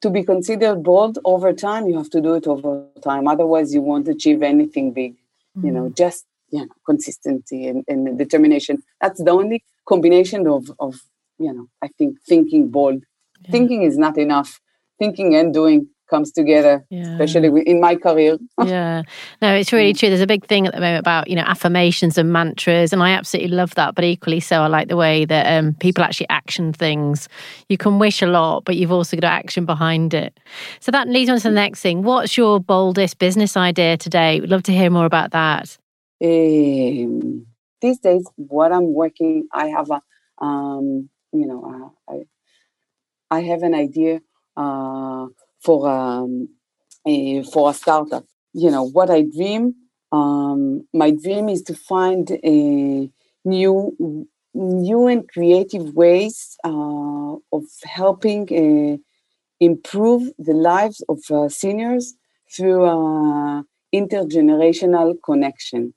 to 0.00 0.10
be 0.10 0.22
considered 0.22 0.82
bold 0.82 1.18
over 1.24 1.52
time 1.52 1.86
you 1.86 1.96
have 1.96 2.10
to 2.10 2.20
do 2.20 2.34
it 2.34 2.46
over 2.46 2.84
time 3.02 3.28
otherwise 3.28 3.74
you 3.74 3.82
won't 3.82 4.08
achieve 4.08 4.42
anything 4.42 4.92
big 4.92 5.12
mm-hmm. 5.12 5.66
you 5.66 5.72
know 5.72 5.84
mm-hmm. 5.84 5.94
just 5.94 6.26
you 6.50 6.60
know 6.60 6.68
consistency 6.86 7.68
and, 7.68 7.84
and 7.88 8.18
determination 8.18 8.82
that's 9.00 9.22
the 9.22 9.30
only 9.30 9.62
combination 9.86 10.46
of 10.46 10.70
of 10.78 11.00
you 11.38 11.52
know 11.52 11.66
i 11.82 11.88
think 11.98 12.18
thinking 12.26 12.68
bold 12.68 13.02
yeah. 13.42 13.50
thinking 13.50 13.82
is 13.82 13.98
not 13.98 14.18
enough 14.18 14.60
thinking 14.98 15.34
and 15.34 15.54
doing 15.54 15.88
comes 16.10 16.32
together 16.32 16.84
yeah. 16.90 17.12
especially 17.12 17.62
in 17.66 17.80
my 17.80 17.94
career. 17.96 18.36
Yeah. 18.66 19.02
No 19.40 19.54
it's 19.54 19.72
really 19.72 19.94
true. 19.94 20.10
There's 20.10 20.20
a 20.20 20.26
big 20.26 20.46
thing 20.46 20.66
at 20.66 20.74
the 20.74 20.80
moment 20.80 21.00
about 21.00 21.28
you 21.28 21.36
know 21.36 21.42
affirmations 21.42 22.18
and 22.18 22.32
mantras 22.32 22.92
and 22.92 23.02
i 23.02 23.10
absolutely 23.10 23.50
love 23.56 23.74
that 23.76 23.94
but 23.94 24.04
equally 24.04 24.40
so 24.40 24.60
i 24.60 24.66
like 24.66 24.88
the 24.88 24.96
way 24.96 25.24
that 25.24 25.46
um, 25.56 25.74
people 25.74 26.04
actually 26.04 26.28
action 26.28 26.72
things. 26.72 27.28
You 27.68 27.78
can 27.78 27.98
wish 27.98 28.20
a 28.22 28.26
lot 28.26 28.64
but 28.64 28.76
you've 28.76 28.92
also 28.92 29.16
got 29.16 29.24
action 29.24 29.64
behind 29.64 30.12
it. 30.12 30.38
So 30.80 30.92
that 30.92 31.08
leads 31.08 31.30
on 31.30 31.38
to 31.38 31.48
the 31.48 31.54
next 31.54 31.80
thing. 31.80 32.02
What's 32.02 32.36
your 32.36 32.60
boldest 32.60 33.18
business 33.18 33.56
idea 33.56 33.96
today? 33.96 34.40
We'd 34.40 34.50
love 34.50 34.64
to 34.64 34.72
hear 34.72 34.90
more 34.90 35.06
about 35.06 35.30
that. 35.32 35.78
Um, 36.22 37.46
these 37.80 37.98
days, 37.98 38.26
what 38.36 38.72
I'm 38.72 38.92
working, 38.92 39.48
I 39.52 39.68
have 39.68 39.90
a, 39.90 40.02
um, 40.44 41.08
you 41.32 41.46
know, 41.46 41.94
uh, 42.08 42.12
I, 42.12 43.38
I 43.38 43.40
have 43.42 43.62
an 43.62 43.74
idea 43.74 44.20
for 45.62 45.88
um, 45.88 46.48
a, 47.06 47.42
for 47.44 47.70
a 47.70 47.74
startup. 47.74 48.24
You 48.52 48.70
know, 48.70 48.84
what 48.84 49.10
I 49.10 49.22
dream, 49.22 49.74
um, 50.12 50.86
my 50.92 51.10
dream 51.10 51.48
is 51.48 51.62
to 51.64 51.74
find 51.74 52.30
a 52.44 53.10
new, 53.44 54.26
new 54.54 55.06
and 55.06 55.28
creative 55.28 55.94
ways 55.94 56.56
uh, 56.64 57.34
of 57.52 57.64
helping 57.84 58.42
uh, 58.52 58.98
improve 59.60 60.30
the 60.38 60.54
lives 60.54 61.02
of 61.08 61.18
uh, 61.30 61.48
seniors 61.48 62.14
through 62.54 62.84
uh, 62.84 63.62
intergenerational 63.94 65.14
connection 65.24 65.94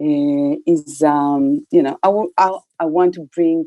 uh, 0.00 0.56
is 0.66 1.02
um, 1.02 1.66
you 1.70 1.82
know 1.82 1.98
I, 2.02 2.08
w- 2.08 2.32
I, 2.38 2.58
I 2.80 2.84
want 2.86 3.14
to 3.14 3.28
bring 3.34 3.66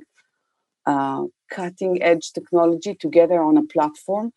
uh, 0.85 1.23
cutting 1.51 2.01
edge 2.01 2.31
technology 2.33 2.95
together 2.95 3.41
on 3.41 3.57
a 3.57 3.63
platform 3.63 4.31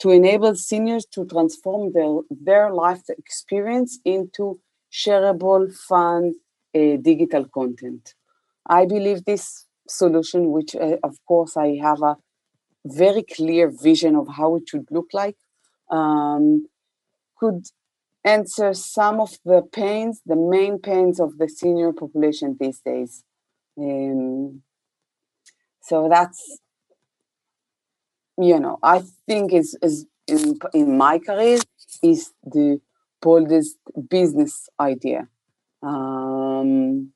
to 0.00 0.10
enable 0.10 0.54
seniors 0.54 1.06
to 1.06 1.24
transform 1.26 1.92
their 1.92 2.12
their 2.30 2.72
life 2.72 3.02
experience 3.08 3.98
into 4.04 4.60
shareable 4.92 5.64
fun 5.88 6.34
uh, 6.74 6.96
digital 7.10 7.44
content 7.58 8.14
i 8.68 8.84
believe 8.86 9.24
this 9.24 9.66
solution 9.88 10.50
which 10.50 10.74
uh, 10.76 10.96
of 11.04 11.16
course 11.26 11.56
i 11.56 11.68
have 11.82 12.02
a 12.02 12.16
very 12.86 13.22
clear 13.22 13.70
vision 13.70 14.16
of 14.16 14.28
how 14.28 14.56
it 14.56 14.68
should 14.68 14.86
look 14.90 15.08
like 15.12 15.36
um, 15.90 16.66
could 17.38 17.66
answer 18.24 18.74
some 18.74 19.20
of 19.20 19.38
the 19.44 19.62
pains, 19.72 20.20
the 20.26 20.36
main 20.36 20.78
pains 20.78 21.20
of 21.20 21.38
the 21.38 21.48
senior 21.48 21.92
population 21.92 22.56
these 22.60 22.80
days. 22.80 23.24
Um, 23.78 24.62
so 25.82 26.08
that's, 26.08 26.58
you 28.38 28.60
know, 28.60 28.78
I 28.82 29.02
think 29.26 29.52
is 29.52 29.76
is 29.82 30.06
in 30.26 30.58
in 30.74 30.96
my 30.96 31.18
career 31.18 31.58
is 32.02 32.32
the 32.44 32.80
boldest 33.20 33.76
business 34.08 34.68
idea. 34.78 35.28
Um, 35.82 37.12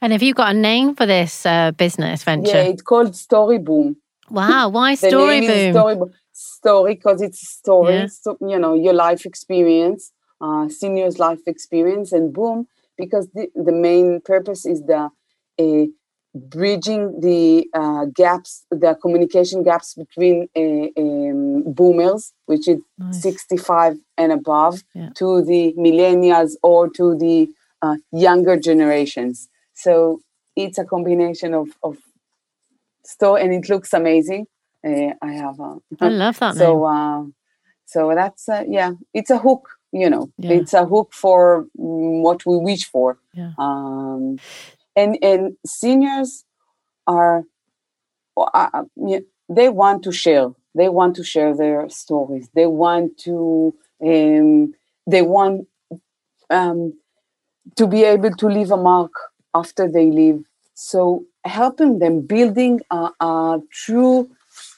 and 0.00 0.12
have 0.12 0.22
you 0.22 0.34
got 0.34 0.54
a 0.54 0.58
name 0.58 0.94
for 0.94 1.06
this 1.06 1.44
uh, 1.46 1.72
business 1.72 2.24
venture? 2.24 2.56
Yeah, 2.56 2.62
it's 2.62 2.82
called 2.82 3.14
Story 3.14 3.58
Boom. 3.58 3.96
Wow, 4.30 4.68
why 4.68 4.94
Story 5.06 5.40
Boom? 5.40 5.72
Story 5.72 5.96
Story 6.32 6.94
because 6.94 7.22
it's 7.22 7.48
story, 7.48 7.94
yeah. 7.94 8.06
so, 8.06 8.36
you 8.40 8.58
know, 8.58 8.74
your 8.74 8.94
life 8.94 9.24
experience 9.24 10.12
uh, 10.40 10.68
seniors 10.68 11.18
life 11.18 11.40
experience 11.46 12.12
and 12.12 12.32
boom 12.32 12.66
because 12.96 13.28
the, 13.34 13.48
the 13.54 13.72
main 13.72 14.20
purpose 14.20 14.66
is 14.66 14.82
the 14.82 15.10
uh, 15.58 15.86
bridging 16.34 17.20
the 17.20 17.66
uh, 17.74 18.06
gaps 18.06 18.66
the 18.70 18.96
communication 19.00 19.62
gaps 19.62 19.94
between 19.94 20.48
uh, 20.56 21.00
um, 21.00 21.62
boomers 21.72 22.32
which 22.46 22.66
is 22.66 22.78
nice. 22.98 23.22
65 23.22 23.98
and 24.18 24.32
above 24.32 24.82
yeah. 24.94 25.10
to 25.14 25.42
the 25.44 25.72
millennials 25.78 26.52
or 26.62 26.90
to 26.90 27.16
the 27.16 27.48
uh, 27.82 27.96
younger 28.12 28.58
generations 28.58 29.48
so 29.74 30.20
it's 30.56 30.78
a 30.78 30.84
combination 30.84 31.54
of, 31.54 31.68
of 31.82 31.98
store 33.04 33.38
and 33.38 33.52
it 33.52 33.68
looks 33.68 33.92
amazing 33.92 34.46
uh, 34.84 35.12
i 35.22 35.32
have 35.32 35.60
a 35.60 35.76
i 36.00 36.08
love 36.08 36.38
that 36.40 36.56
so 36.56 37.32
so 37.86 38.12
that's 38.14 38.48
yeah 38.66 38.92
it's 39.12 39.30
a 39.30 39.38
hook 39.38 39.68
you 39.92 40.10
know 40.10 40.28
yeah. 40.38 40.50
it's 40.50 40.74
a 40.74 40.84
hook 40.84 41.12
for 41.12 41.66
what 41.74 42.44
we 42.44 42.56
wish 42.56 42.84
for 42.90 43.16
yeah. 43.32 43.52
um, 43.58 44.36
and 44.96 45.18
and 45.22 45.56
seniors 45.66 46.44
are 47.06 47.44
uh, 48.36 48.84
they 49.48 49.68
want 49.68 50.02
to 50.04 50.12
share. 50.12 50.48
They 50.74 50.88
want 50.88 51.16
to 51.16 51.24
share 51.24 51.56
their 51.56 51.88
stories. 51.88 52.48
They 52.54 52.66
want 52.66 53.18
to 53.18 53.74
um, 54.04 54.74
they 55.06 55.22
want 55.22 55.68
um, 56.50 56.94
to 57.76 57.86
be 57.86 58.04
able 58.04 58.32
to 58.32 58.46
leave 58.48 58.70
a 58.70 58.76
mark 58.76 59.12
after 59.54 59.88
they 59.90 60.10
leave. 60.10 60.44
So 60.74 61.24
helping 61.44 61.98
them 61.98 62.22
building 62.22 62.80
a, 62.90 63.10
a 63.20 63.60
true 63.72 64.30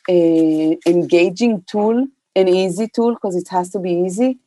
uh, 0.08 0.76
engaging 0.86 1.64
tool 1.66 2.06
an 2.36 2.48
easy 2.48 2.86
tool 2.88 3.14
because 3.14 3.34
it 3.36 3.48
has 3.48 3.70
to 3.70 3.78
be 3.78 3.92
easy 3.92 4.38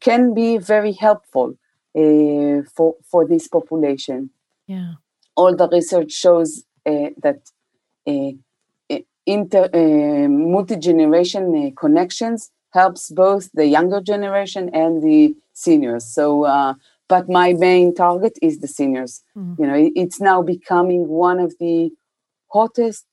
can 0.00 0.34
be 0.34 0.58
very 0.58 0.92
helpful 0.92 1.54
uh, 1.96 2.62
for 2.74 2.96
for 3.10 3.26
this 3.26 3.48
population. 3.48 4.30
Yeah, 4.72 4.92
all 5.36 5.54
the 5.56 5.68
research 5.68 6.12
shows 6.12 6.64
uh, 6.86 7.10
that 7.24 7.40
uh, 8.06 8.32
inter 9.26 9.64
multi 10.28 10.76
generation 10.76 11.44
connections 11.76 12.50
helps 12.78 13.10
both 13.10 13.44
the 13.52 13.66
younger 13.66 14.00
generation 14.00 14.70
and 14.72 15.02
the 15.02 15.34
seniors. 15.52 16.04
So, 16.16 16.26
but 17.08 17.28
my 17.28 17.52
main 17.54 17.94
target 17.94 18.34
is 18.40 18.60
the 18.60 18.68
seniors. 18.68 19.22
Mm. 19.36 19.58
You 19.58 19.66
know, 19.66 19.90
it's 20.02 20.20
now 20.20 20.42
becoming 20.42 21.08
one 21.08 21.40
of 21.40 21.52
the 21.58 21.90
hottest 22.52 23.04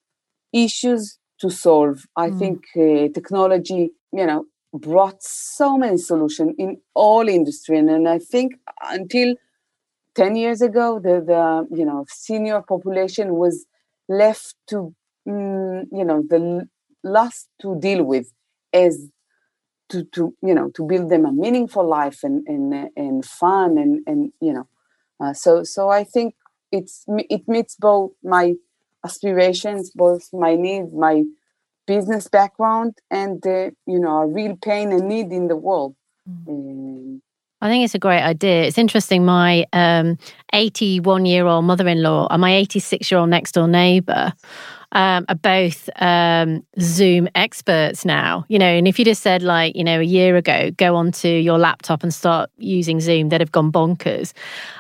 issues 0.54 1.18
to 1.42 1.50
solve. 1.50 2.06
I 2.16 2.30
mm. 2.30 2.40
think 2.40 2.58
uh, 2.76 3.12
technology, 3.20 3.92
you 4.14 4.26
know, 4.28 4.46
brought 4.74 5.24
so 5.24 5.78
many 5.78 5.98
solutions 5.98 6.54
in 6.58 6.78
all 6.94 7.28
industry 7.28 7.78
and, 7.78 7.90
and 7.90 8.08
i 8.08 8.20
think 8.20 8.54
until 8.90 9.36
10 10.18 10.36
years 10.36 10.62
ago 10.62 11.00
the, 11.00 11.22
the 11.22 11.78
you 11.78 11.86
know 11.86 12.06
senior 12.10 12.62
population 12.62 13.36
was 13.36 13.66
left 14.10 14.56
to 14.68 14.94
mm, 15.28 15.86
you 15.92 16.04
know 16.04 16.24
the 16.28 16.68
last 17.04 17.48
to 17.62 17.80
deal 17.80 18.04
with 18.04 18.32
as 18.74 19.10
to 19.90 20.04
to 20.06 20.34
you 20.42 20.54
know 20.54 20.70
to 20.72 20.86
build 20.86 21.10
them 21.10 21.26
a 21.26 21.32
meaningful 21.32 21.88
life 21.88 22.20
and 22.24 22.46
and 22.48 22.90
and 22.96 23.26
fun 23.26 23.78
and 23.78 24.02
and 24.08 24.34
you 24.42 24.54
know 24.54 24.68
uh, 25.22 25.34
so 25.34 25.64
so 25.64 25.90
i 25.90 26.04
think 26.04 26.36
it's 26.72 27.06
it 27.08 27.48
meets 27.48 27.76
both 27.76 28.12
my 28.24 28.56
aspirations 29.06 29.92
both 29.92 30.28
my 30.34 30.56
needs 30.56 30.92
my 30.94 31.24
business 31.86 32.28
background 32.28 32.98
and 33.10 33.46
uh, 33.48 33.70
you 33.86 34.00
know 34.00 34.18
a 34.24 34.28
real 34.28 34.58
pain 34.58 34.92
and 34.92 35.08
need 35.08 35.32
in 35.32 35.48
the 35.48 35.56
world 35.56 35.96
mm. 36.28 36.48
um, 36.50 37.22
I 37.62 37.70
think 37.70 37.84
it's 37.84 37.96
a 37.96 38.00
great 38.00 38.22
idea. 38.22 38.64
It's 38.64 38.78
interesting. 38.78 39.26
My 39.26 39.66
81 40.54 41.22
um, 41.22 41.26
year 41.26 41.46
old 41.46 41.66
mother 41.66 41.88
in 41.88 42.04
law 42.04 42.28
and 42.30 42.40
my 42.42 42.56
86 42.56 43.10
year 43.12 43.20
old 43.20 43.30
next 43.30 43.54
door 43.54 43.68
neighbor 43.68 44.34
um, 44.94 45.26
are 45.28 45.36
both 45.36 45.90
um, 45.98 46.66
Zoom 46.80 47.28
experts 47.36 48.06
now. 48.06 48.46
You 48.48 48.60
know, 48.60 48.66
and 48.66 48.88
if 48.88 48.98
you 48.98 49.06
just 49.06 49.22
said 49.22 49.42
like, 49.42 49.76
you 49.76 49.84
know, 49.84 50.00
a 50.00 50.04
year 50.04 50.38
ago, 50.38 50.72
go 50.72 50.96
onto 50.96 51.28
your 51.28 51.58
laptop 51.58 52.04
and 52.04 52.14
start 52.14 52.50
using 52.58 53.00
Zoom, 53.00 53.30
they'd 53.30 53.42
have 53.42 53.52
gone 53.52 53.72
bonkers. 53.72 54.34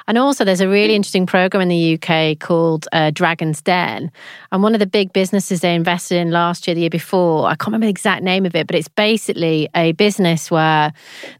And 0.07 0.17
also, 0.17 0.45
there's 0.45 0.61
a 0.61 0.69
really 0.69 0.95
interesting 0.95 1.25
program 1.25 1.61
in 1.61 1.67
the 1.67 1.99
UK 1.99 2.39
called 2.39 2.87
uh, 2.93 3.11
Dragon's 3.11 3.61
Den, 3.61 4.11
and 4.51 4.63
one 4.63 4.73
of 4.73 4.79
the 4.79 4.87
big 4.87 5.11
businesses 5.11 5.61
they 5.61 5.75
invested 5.75 6.17
in 6.17 6.31
last 6.31 6.67
year, 6.67 6.75
the 6.75 6.81
year 6.81 6.89
before, 6.89 7.47
I 7.47 7.55
can't 7.55 7.67
remember 7.67 7.87
the 7.87 7.91
exact 7.91 8.23
name 8.23 8.45
of 8.45 8.55
it, 8.55 8.67
but 8.67 8.75
it's 8.75 8.87
basically 8.87 9.67
a 9.75 9.91
business 9.93 10.49
where 10.49 10.93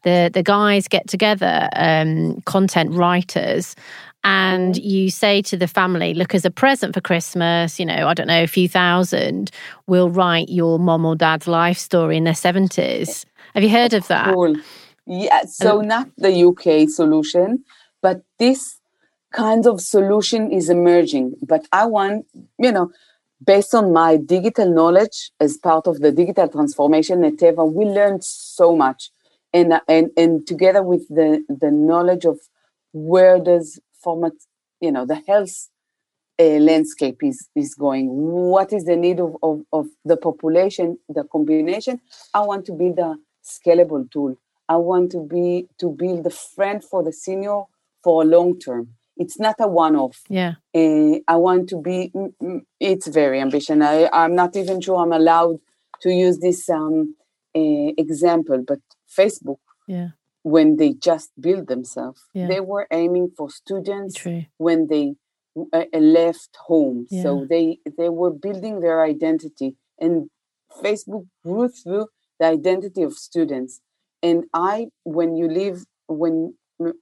the 0.04 0.30
the 0.34 0.44
guys 0.44 0.88
get 0.88 1.08
together, 1.08 1.70
um, 1.74 2.42
content 2.42 2.92
writers, 2.92 3.76
and 4.28 4.76
you 4.76 5.10
say 5.10 5.42
to 5.44 5.56
the 5.56 5.68
family, 5.68 6.14
look, 6.14 6.36
as 6.36 6.44
a 6.44 6.52
present 6.52 6.94
for 6.94 7.00
Christmas, 7.00 7.80
you 7.80 7.86
know, 7.86 8.10
I 8.10 8.14
don't 8.14 8.28
know, 8.28 8.44
a 8.44 8.48
few 8.48 8.68
thousand, 8.68 9.52
we'll 9.88 10.10
write 10.10 10.50
your 10.50 10.80
mom 10.80 11.06
or 11.06 11.16
dad's 11.16 11.48
life 11.48 11.78
story 11.78 12.18
in 12.18 12.26
their 12.26 12.34
70s. 12.34 13.24
Have 13.54 13.64
you 13.64 13.70
heard 13.70 13.94
of 13.94 14.06
that? 14.10 14.34
Cool. 14.34 14.58
Yeah, 15.06 15.44
so 15.46 15.80
not 15.80 16.10
the 16.18 16.44
UK 16.44 16.90
solution, 16.90 17.64
but 18.02 18.22
this 18.38 18.82
kind 19.32 19.66
of 19.66 19.80
solution 19.80 20.52
is 20.52 20.70
emerging. 20.70 21.36
But 21.42 21.66
I 21.72 21.86
want, 21.86 22.26
you 22.60 22.74
know, 22.74 22.92
based 23.46 23.74
on 23.74 23.94
my 23.94 24.18
digital 24.18 24.70
knowledge 24.70 25.32
as 25.40 25.56
part 25.56 25.88
of 25.88 26.02
the 26.02 26.12
digital 26.12 26.50
transformation 26.50 27.24
at 27.24 27.38
Teva, 27.38 27.72
we 27.72 27.86
learned 27.86 28.26
so 28.26 28.76
much. 28.76 29.10
And, 29.54 29.72
uh, 29.72 29.80
and, 29.88 30.10
and 30.18 30.46
together 30.46 30.84
with 30.84 31.08
the, 31.08 31.46
the 31.48 31.72
knowledge 31.72 32.26
of 32.26 32.38
where 32.92 33.40
does 33.40 33.80
format, 34.08 34.32
you 34.80 34.92
know, 34.94 35.06
the 35.06 35.22
health 35.28 35.56
uh, 36.40 36.60
landscape 36.70 37.20
is 37.30 37.50
is 37.64 37.76
going. 37.76 38.08
What 38.56 38.70
is 38.78 38.84
the 38.86 38.96
need 38.96 39.20
of, 39.20 39.32
of, 39.44 39.56
of 39.80 39.86
the 40.06 40.18
population? 40.28 40.88
The 41.10 41.24
combination. 41.36 42.00
I 42.34 42.42
want 42.50 42.64
to 42.68 42.74
build 42.82 43.00
a 43.00 43.12
scalable 43.54 44.10
tool. 44.14 44.38
I 44.70 44.78
want 44.78 45.12
to 45.16 45.22
be 45.36 45.68
to 45.82 45.88
build 45.90 46.26
a 46.26 46.36
friend 46.56 46.80
for 46.92 47.04
the 47.04 47.12
senior 47.12 47.60
for 48.04 48.22
a 48.22 48.26
long 48.26 48.60
term. 48.60 48.84
It's 49.18 49.40
not 49.40 49.56
a 49.60 49.68
one-off. 49.68 50.22
Yeah. 50.30 50.54
Uh, 50.82 51.16
I 51.28 51.36
want 51.48 51.68
to 51.70 51.78
be. 51.90 52.12
Mm, 52.16 52.34
mm, 52.42 52.62
it's 52.80 53.08
very 53.22 53.42
ambitious. 53.42 53.82
I, 53.82 54.10
I'm 54.14 54.36
not 54.36 54.56
even 54.56 54.80
sure 54.80 54.98
I'm 55.04 55.18
allowed 55.22 55.60
to 56.04 56.10
use 56.26 56.38
this 56.38 56.70
um, 56.70 57.16
uh, 57.60 57.90
example, 58.06 58.64
but 58.70 58.80
Facebook. 59.20 59.62
Yeah 59.88 60.12
when 60.48 60.78
they 60.78 60.94
just 60.94 61.30
built 61.40 61.68
themselves. 61.68 62.22
Yeah. 62.34 62.48
They 62.48 62.62
were 62.62 62.88
aiming 62.90 63.32
for 63.38 63.50
students 63.50 64.16
True. 64.16 64.46
when 64.58 64.88
they 64.88 65.16
uh, 65.74 65.84
uh, 65.94 66.00
left 66.00 66.56
home. 66.70 67.06
Yeah. 67.10 67.24
So 67.24 67.46
they 67.50 67.80
they 67.98 68.10
were 68.10 68.32
building 68.32 68.80
their 68.80 69.04
identity, 69.04 69.76
and 70.00 70.30
Facebook 70.84 71.26
grew 71.44 71.68
through 71.68 72.08
the 72.40 72.46
identity 72.46 73.04
of 73.04 73.14
students. 73.14 73.82
And 74.24 74.46
I, 74.54 74.88
when 75.04 75.36
you 75.36 75.48
live, 75.50 75.86
when 76.08 76.54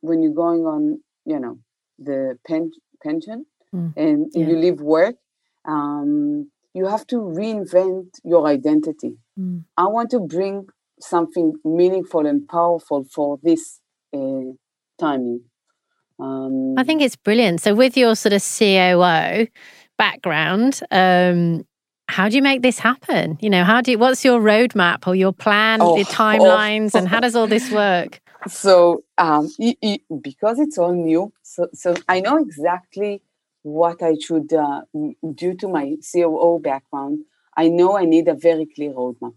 when 0.02 0.24
you're 0.24 0.42
going 0.46 0.64
on, 0.66 1.02
you 1.26 1.40
know, 1.40 1.60
the 2.00 2.40
pen, 2.48 2.72
pension, 3.04 3.46
mm. 3.74 3.94
and 3.96 4.32
yeah. 4.34 4.48
you 4.48 4.58
leave 4.58 4.82
work, 4.82 5.18
um, 5.66 6.50
you 6.74 6.88
have 6.88 7.06
to 7.08 7.18
reinvent 7.18 8.10
your 8.24 8.48
identity. 8.48 9.18
Mm. 9.40 9.66
I 9.78 9.86
want 9.88 10.10
to 10.12 10.20
bring 10.20 10.68
something 11.00 11.54
meaningful 11.64 12.26
and 12.26 12.48
powerful 12.48 13.06
for 13.06 13.40
this 13.44 13.80
uh, 14.14 14.52
timing. 15.00 15.42
Um, 16.20 16.76
I 16.78 16.84
think 16.84 17.02
it's 17.02 17.16
brilliant. 17.16 17.62
So, 17.62 17.76
with 17.76 17.98
your 17.98 18.16
sort 18.16 18.34
of 18.34 18.42
COO 18.42 19.48
background, 19.98 20.82
um, 20.92 21.66
how 22.08 22.30
do 22.30 22.36
you 22.36 22.42
make 22.42 22.62
this 22.62 22.80
happen? 22.80 23.38
You 23.42 23.50
know, 23.50 23.64
how 23.64 23.82
do 23.82 23.92
you, 23.92 23.98
what's 23.98 24.24
your 24.24 24.40
roadmap 24.40 25.08
or 25.08 25.16
your 25.16 25.34
plan, 25.34 25.80
oh, 25.82 25.98
the 25.98 26.06
timelines, 26.12 26.92
oh. 26.96 27.00
and 27.00 27.08
how 27.08 27.20
does 27.20 27.36
all 27.36 27.48
this 27.48 27.72
work? 27.72 28.22
So, 28.48 29.04
um, 29.18 29.50
because 30.22 30.60
it's 30.60 30.78
all 30.78 30.94
new, 30.94 31.34
so, 31.42 31.68
so 31.74 31.96
I 32.08 32.20
know 32.20 32.38
exactly 32.38 33.24
what 33.64 34.04
I 34.04 34.18
should 34.22 34.54
uh, 34.54 34.82
due 35.34 35.56
to 35.56 35.68
my 35.68 35.96
COO 36.14 36.60
background. 36.60 37.22
I 37.58 37.70
know 37.70 37.98
I 37.98 38.06
need 38.06 38.28
a 38.28 38.36
very 38.36 38.68
clear 38.68 38.92
roadmap. 38.92 39.34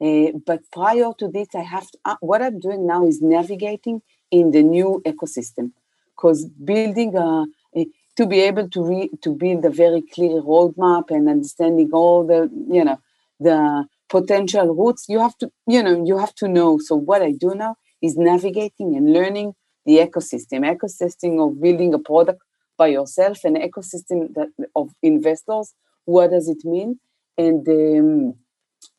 Uh, 0.00 0.38
but 0.46 0.60
prior 0.72 1.12
to 1.18 1.28
this, 1.28 1.48
I 1.54 1.62
have 1.62 1.90
to, 1.90 1.98
uh, 2.04 2.16
what 2.20 2.40
I'm 2.40 2.60
doing 2.60 2.86
now 2.86 3.06
is 3.06 3.20
navigating 3.20 4.00
in 4.30 4.52
the 4.52 4.62
new 4.62 5.02
ecosystem, 5.04 5.72
because 6.14 6.44
building 6.44 7.16
a, 7.16 7.46
a, 7.76 7.86
to 8.16 8.26
be 8.26 8.40
able 8.40 8.68
to 8.68 8.82
re, 8.84 9.10
to 9.22 9.30
build 9.30 9.64
a 9.64 9.70
very 9.70 10.02
clear 10.02 10.40
roadmap 10.42 11.10
and 11.10 11.28
understanding 11.28 11.90
all 11.92 12.26
the 12.26 12.50
you 12.70 12.84
know 12.84 12.98
the 13.40 13.86
potential 14.08 14.74
routes, 14.74 15.06
you 15.08 15.18
have 15.18 15.36
to 15.38 15.50
you 15.66 15.82
know 15.82 16.04
you 16.04 16.18
have 16.18 16.34
to 16.36 16.46
know. 16.46 16.78
So 16.78 16.94
what 16.94 17.22
I 17.22 17.32
do 17.32 17.54
now 17.54 17.76
is 18.00 18.16
navigating 18.16 18.94
and 18.96 19.12
learning 19.12 19.54
the 19.84 19.98
ecosystem, 19.98 20.60
ecosystem 20.76 21.44
of 21.44 21.60
building 21.60 21.94
a 21.94 21.98
product 21.98 22.40
by 22.76 22.88
yourself, 22.88 23.42
an 23.44 23.56
ecosystem 23.56 24.34
that, 24.34 24.48
of 24.76 24.90
investors. 25.02 25.74
What 26.04 26.30
does 26.30 26.48
it 26.48 26.64
mean? 26.64 27.00
And 27.36 27.66
um, 27.68 28.34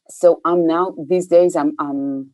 so 0.09 0.41
I'm 0.45 0.65
now 0.65 0.93
these 1.07 1.27
days 1.27 1.55
I'm, 1.55 1.73
I'm 1.79 2.31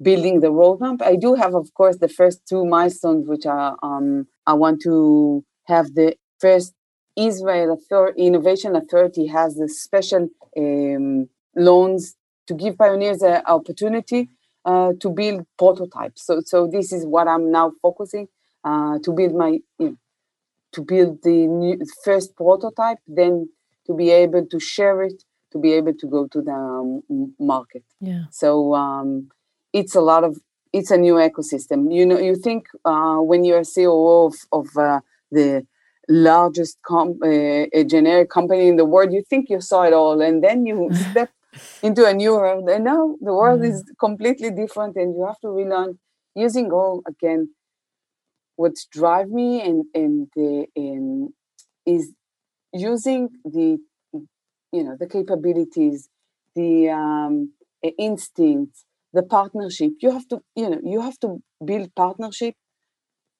building 0.00 0.40
the 0.40 0.48
roadmap. 0.48 1.02
I 1.02 1.16
do 1.16 1.34
have, 1.34 1.54
of 1.54 1.72
course, 1.74 1.98
the 1.98 2.08
first 2.08 2.46
two 2.48 2.64
milestones, 2.64 3.26
which 3.26 3.46
are 3.46 3.76
um, 3.82 4.26
I 4.46 4.54
want 4.54 4.80
to 4.82 5.44
have 5.64 5.94
the 5.94 6.16
first 6.40 6.74
Israel 7.16 7.72
Authority, 7.72 8.26
Innovation 8.26 8.76
Authority 8.76 9.26
has 9.26 9.56
the 9.56 9.68
special 9.68 10.28
um, 10.56 11.28
loans 11.56 12.14
to 12.46 12.54
give 12.54 12.78
pioneers 12.78 13.22
an 13.22 13.42
opportunity 13.46 14.30
uh, 14.64 14.92
to 15.00 15.10
build 15.10 15.44
prototypes. 15.58 16.24
So, 16.24 16.40
so 16.44 16.66
this 16.66 16.92
is 16.92 17.04
what 17.04 17.26
I'm 17.26 17.50
now 17.50 17.72
focusing 17.82 18.28
uh, 18.64 18.98
to 19.02 19.12
build 19.12 19.34
my, 19.34 19.58
you 19.78 19.90
know, 19.90 19.96
to 20.72 20.82
build 20.82 21.22
the 21.22 21.46
new, 21.46 21.78
first 22.04 22.36
prototype, 22.36 22.98
then 23.06 23.48
to 23.86 23.94
be 23.94 24.10
able 24.10 24.46
to 24.46 24.60
share 24.60 25.02
it 25.02 25.24
to 25.52 25.58
be 25.58 25.72
able 25.72 25.94
to 25.94 26.06
go 26.06 26.26
to 26.28 26.42
the 26.42 26.52
um, 26.52 27.34
market. 27.38 27.84
Yeah. 28.00 28.24
So 28.30 28.74
um, 28.74 29.28
it's 29.72 29.94
a 29.94 30.00
lot 30.00 30.24
of 30.24 30.38
it's 30.72 30.90
a 30.90 30.98
new 30.98 31.14
ecosystem. 31.14 31.94
You 31.94 32.06
know, 32.06 32.18
you 32.18 32.36
think 32.36 32.66
uh, 32.84 33.16
when 33.16 33.44
you're 33.44 33.60
a 33.60 33.64
COO 33.64 34.26
of, 34.26 34.34
of 34.52 34.66
uh, 34.76 35.00
the 35.30 35.66
largest 36.08 36.78
com- 36.82 37.18
uh, 37.22 37.82
generic 37.84 38.30
company 38.30 38.68
in 38.68 38.76
the 38.76 38.84
world, 38.84 39.12
you 39.12 39.22
think 39.28 39.48
you 39.48 39.60
saw 39.60 39.82
it 39.82 39.92
all, 39.92 40.20
and 40.20 40.42
then 40.42 40.66
you 40.66 40.90
step 41.10 41.30
into 41.82 42.06
a 42.06 42.14
new 42.14 42.32
world, 42.32 42.68
and 42.68 42.84
now 42.84 43.16
the 43.20 43.32
world 43.32 43.60
mm. 43.60 43.70
is 43.70 43.84
completely 43.98 44.50
different, 44.50 44.96
and 44.96 45.14
you 45.14 45.24
have 45.26 45.40
to 45.40 45.48
relearn 45.48 45.98
using 46.34 46.70
all 46.70 47.02
again. 47.06 47.48
What 48.56 48.74
drive 48.90 49.28
me 49.28 49.62
and 49.62 49.84
and 49.94 50.28
the 50.34 50.66
and 50.74 51.30
is 51.86 52.12
using 52.72 53.30
the 53.44 53.78
you 54.72 54.84
know 54.84 54.96
the 54.98 55.06
capabilities 55.06 56.08
the 56.54 56.90
um, 56.90 57.52
instincts 57.98 58.84
the 59.12 59.22
partnership. 59.22 59.92
You 60.00 60.10
have 60.12 60.28
to 60.28 60.40
you 60.54 60.68
know 60.70 60.80
you 60.82 61.00
have 61.00 61.18
to 61.20 61.42
build 61.64 61.94
partnership 61.94 62.54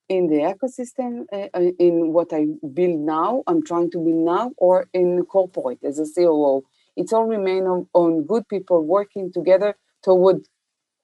in 0.09 0.29
the 0.29 0.37
ecosystem 0.37 1.25
uh, 1.33 1.49
uh, 1.53 1.71
in 1.79 2.13
what 2.15 2.33
i 2.33 2.47
build 2.73 2.99
now 3.01 3.43
i'm 3.47 3.63
trying 3.63 3.91
to 3.91 3.99
build 3.99 4.25
now 4.25 4.51
or 4.57 4.89
in 4.95 5.23
corporate 5.27 5.85
as 5.85 5.99
a 5.99 6.07
coo 6.15 6.65
it's 6.97 7.13
all 7.13 7.27
remain 7.27 7.65
on, 7.65 7.87
on 7.93 8.25
good 8.25 8.49
people 8.49 8.83
working 8.85 9.31
together 9.33 9.77
toward 10.03 10.41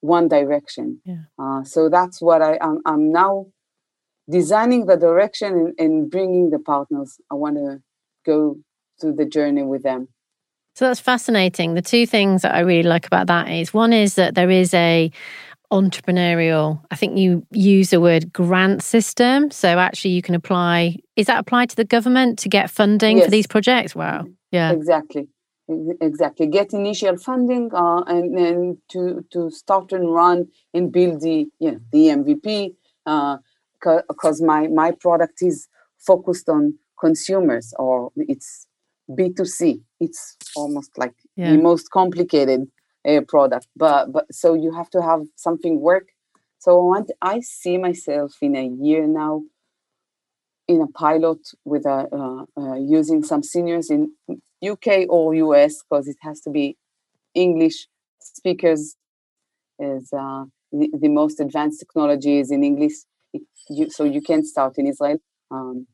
one 0.01 0.29
direction. 0.29 1.01
Yeah. 1.05 1.25
uh, 1.39 1.63
so 1.65 1.89
that's 1.89 2.21
what 2.21 2.43
I, 2.43 2.59
I'm, 2.61 2.81
I'm 2.85 3.13
now 3.13 3.47
designing 4.29 4.87
the 4.87 4.97
direction 4.97 5.53
and, 5.55 5.75
and 5.79 6.11
bringing 6.11 6.51
the 6.51 6.59
partners. 6.59 7.19
I 7.31 7.35
want 7.37 7.57
to 7.57 7.81
go 8.27 8.57
through 9.01 9.15
the 9.15 9.25
journey 9.25 9.63
with 9.63 9.83
them 9.83 10.09
So 10.75 10.87
that's 10.87 11.01
fascinating. 11.01 11.75
The 11.75 11.83
two 11.83 12.07
things 12.07 12.43
that 12.43 12.55
I 12.55 12.61
really 12.61 12.89
like 12.89 13.07
about 13.07 13.29
that 13.29 13.49
is 13.49 13.73
one 13.73 13.93
is 13.93 14.15
that 14.17 14.35
there 14.35 14.51
is 14.51 14.75
a 14.75 15.11
entrepreneurial 15.73 16.81
i 16.93 16.95
think 16.95 17.19
you 17.19 17.45
use 17.51 17.91
the 17.91 18.01
word 18.01 18.33
grant 18.33 18.83
system. 18.83 19.51
So 19.51 19.79
actually 19.79 20.13
you 20.13 20.23
can 20.23 20.35
apply 20.35 20.99
is 21.17 21.27
that 21.27 21.39
applied 21.39 21.71
to 21.71 21.77
the 21.77 21.85
government 21.85 22.39
to 22.41 22.49
get 22.49 22.71
funding 22.71 23.17
yes. 23.17 23.27
for 23.27 23.31
these 23.31 23.47
projects? 23.47 23.95
Wow. 23.95 24.27
Yeah. 24.53 24.71
Exactly. 24.73 25.29
Exactly. 26.01 26.47
Get 26.47 26.75
initial 26.75 27.17
funding 27.17 27.71
uh, 27.73 28.03
and 28.03 28.37
then 28.37 28.79
to 28.91 29.25
to 29.33 29.51
start 29.51 29.93
and 29.93 30.13
run 30.13 30.49
and 30.75 30.93
build 30.93 31.23
the 31.23 31.47
you 31.59 31.73
know 31.73 31.81
the 31.93 32.09
mvp 32.21 32.75
because 34.09 34.43
uh, 34.43 34.47
my 34.47 34.69
my 34.69 34.91
product 34.93 35.39
is 35.41 35.69
focused 35.99 36.49
on 36.49 36.79
consumers 37.01 37.73
or 37.79 38.13
it's 38.17 38.67
b2c 39.11 39.81
it's 40.01 40.37
almost 40.57 40.97
like 40.97 41.15
yeah. 41.37 41.51
the 41.51 41.59
most 41.59 41.91
complicated 41.91 42.67
uh, 43.09 43.21
product 43.29 43.67
but 43.77 44.13
but 44.13 44.25
so 44.33 44.55
you 44.55 44.73
have 44.75 44.89
to 44.91 45.03
have 45.03 45.21
something 45.37 45.81
work 45.81 46.09
so 46.59 46.81
I, 46.81 46.85
want, 46.85 47.11
I 47.21 47.41
see 47.41 47.77
myself 47.77 48.33
in 48.41 48.57
a 48.57 48.67
year 48.67 49.07
now 49.07 49.43
in 50.67 50.81
a 50.81 50.87
pilot 50.87 51.39
with 51.65 51.85
a 51.85 52.09
uh, 52.11 52.45
uh, 52.61 52.75
using 52.77 53.23
some 53.23 53.43
seniors 53.43 53.91
in 53.91 54.13
UK 54.67 55.07
or 55.09 55.35
US 55.35 55.83
because 55.83 56.09
it 56.09 56.17
has 56.23 56.41
to 56.43 56.51
be 56.51 56.77
English 57.35 57.87
speakers 58.21 58.97
is 59.79 60.11
uh, 60.13 60.45
the, 60.73 60.89
the, 60.99 61.09
most 61.09 61.41
advanced 61.41 61.81
technology 61.81 62.39
is 62.39 62.51
in 62.51 62.65
English 62.65 62.95
it, 63.33 63.43
you, 63.69 63.91
so 63.91 64.05
you 64.05 64.23
can 64.23 64.45
start 64.45 64.79
in 64.79 64.87
Israel 64.87 65.19
um, 65.51 65.87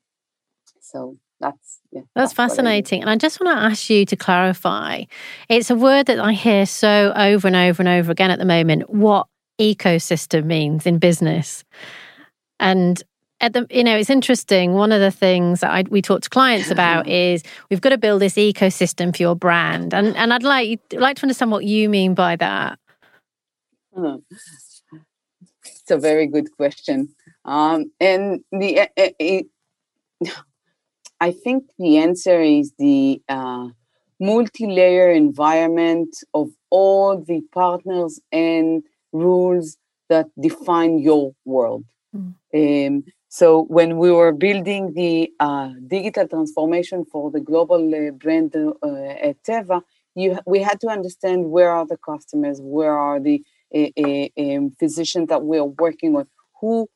so 0.80 1.16
that's 1.40 1.80
yeah, 1.90 2.02
that's, 2.14 2.32
that's 2.32 2.32
fascinating. 2.34 3.00
I 3.00 3.02
and 3.02 3.10
I 3.10 3.16
just 3.16 3.40
want 3.40 3.56
to 3.56 3.64
ask 3.64 3.88
you 3.88 4.04
to 4.06 4.16
clarify. 4.16 5.04
It's 5.48 5.70
a 5.70 5.74
word 5.74 6.06
that 6.06 6.20
I 6.20 6.32
hear 6.32 6.66
so 6.66 7.12
over 7.16 7.46
and 7.46 7.56
over 7.56 7.82
and 7.82 7.88
over 7.88 8.12
again 8.12 8.30
at 8.30 8.38
the 8.38 8.44
moment. 8.44 8.90
What 8.90 9.26
ecosystem 9.58 10.44
means 10.44 10.86
in 10.86 10.98
business, 10.98 11.64
and 12.58 13.02
at 13.40 13.54
the 13.54 13.66
you 13.70 13.82
know 13.82 13.96
it's 13.96 14.10
interesting. 14.10 14.74
One 14.74 14.92
of 14.92 15.00
the 15.00 15.10
things 15.10 15.60
that 15.60 15.70
I, 15.70 15.84
we 15.88 16.02
talk 16.02 16.22
to 16.22 16.30
clients 16.30 16.70
about 16.76 17.08
is 17.08 17.42
we've 17.70 17.80
got 17.80 17.90
to 17.90 17.98
build 17.98 18.20
this 18.20 18.34
ecosystem 18.34 19.16
for 19.16 19.22
your 19.22 19.34
brand, 19.34 19.94
and 19.94 20.14
and 20.16 20.32
I'd 20.34 20.42
like 20.42 20.80
like 20.92 21.16
to 21.16 21.22
understand 21.22 21.50
what 21.50 21.64
you 21.64 21.88
mean 21.88 22.14
by 22.14 22.36
that. 22.36 22.78
Hmm. 23.94 24.16
It's 25.64 25.90
a 25.90 25.98
very 25.98 26.26
good 26.26 26.54
question, 26.56 27.08
um, 27.44 27.90
and 27.98 28.44
the. 28.52 28.80
Uh, 28.80 28.86
it, 28.96 29.46
I 31.20 31.32
think 31.32 31.64
the 31.78 31.98
answer 31.98 32.40
is 32.40 32.72
the 32.78 33.22
uh, 33.28 33.68
multi-layer 34.18 35.10
environment 35.10 36.16
of 36.34 36.48
all 36.70 37.18
the 37.18 37.42
partners 37.52 38.20
and 38.32 38.82
rules 39.12 39.76
that 40.08 40.26
define 40.40 40.98
your 40.98 41.32
world. 41.44 41.84
Mm. 42.14 42.34
Um, 42.54 43.04
so 43.28 43.64
when 43.64 43.96
we 43.98 44.10
were 44.10 44.32
building 44.32 44.92
the 44.94 45.30
uh, 45.38 45.70
digital 45.86 46.26
transformation 46.26 47.04
for 47.04 47.30
the 47.30 47.40
global 47.40 47.94
uh, 47.94 48.10
brand 48.10 48.56
uh, 48.56 48.96
at 49.28 49.42
Teva, 49.44 49.82
you, 50.16 50.38
we 50.46 50.58
had 50.60 50.80
to 50.80 50.88
understand 50.88 51.50
where 51.50 51.70
are 51.70 51.86
the 51.86 51.96
customers, 51.96 52.58
where 52.60 52.98
are 52.98 53.20
the 53.20 53.42
uh, 53.74 53.88
uh, 53.96 54.28
um, 54.36 54.72
physicians 54.80 55.28
that 55.28 55.44
we 55.44 55.58
are 55.58 55.66
working 55.66 56.12
with, 56.12 56.26
who 56.60 56.88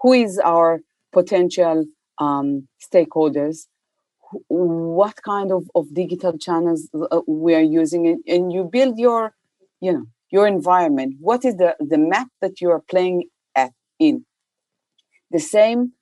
who 0.00 0.12
is 0.12 0.38
our 0.38 0.80
potential 1.12 1.84
um, 2.18 2.68
stakeholders, 2.80 3.66
what 4.48 5.22
kind 5.22 5.52
of, 5.52 5.64
of 5.74 5.92
digital 5.94 6.38
channels 6.38 6.88
uh, 6.94 7.20
we 7.26 7.54
are 7.54 7.62
using, 7.62 8.22
and, 8.26 8.52
you 8.52 8.64
build 8.64 8.98
your, 8.98 9.34
you 9.80 9.92
know, 9.92 10.04
your 10.30 10.46
environment. 10.46 11.16
What 11.20 11.44
is 11.44 11.56
the, 11.56 11.76
the 11.80 11.98
map 11.98 12.28
that 12.40 12.60
you 12.60 12.70
are 12.70 12.82
playing 12.88 13.24
at 13.54 13.72
in? 13.98 14.24
The 15.30 15.40
same 15.40 15.92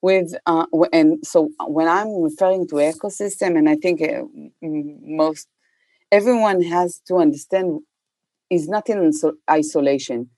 with 0.00 0.34
uh, 0.46 0.66
and 0.92 1.26
so 1.26 1.50
when 1.66 1.88
I'm 1.88 2.22
referring 2.22 2.68
to 2.68 2.76
ecosystem, 2.76 3.58
and 3.58 3.68
I 3.68 3.76
think 3.76 4.00
uh, 4.00 4.22
most 4.62 5.48
everyone 6.10 6.62
has 6.62 7.00
to 7.08 7.16
understand 7.16 7.80
is 8.50 8.68
not 8.68 8.88
in 8.88 9.12
isolation 9.50 10.30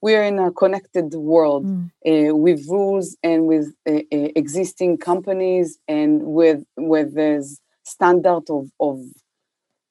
we're 0.00 0.22
in 0.22 0.38
a 0.38 0.52
connected 0.52 1.14
world 1.14 1.66
mm. 1.66 1.90
uh, 2.06 2.34
with 2.34 2.66
rules 2.68 3.16
and 3.22 3.46
with 3.46 3.74
uh, 3.88 3.92
uh, 3.94 4.28
existing 4.36 4.98
companies 4.98 5.78
and 5.88 6.22
with 6.22 6.64
with 6.76 7.14
this 7.14 7.60
standard 7.84 8.44
of 8.50 8.70
of 8.80 9.00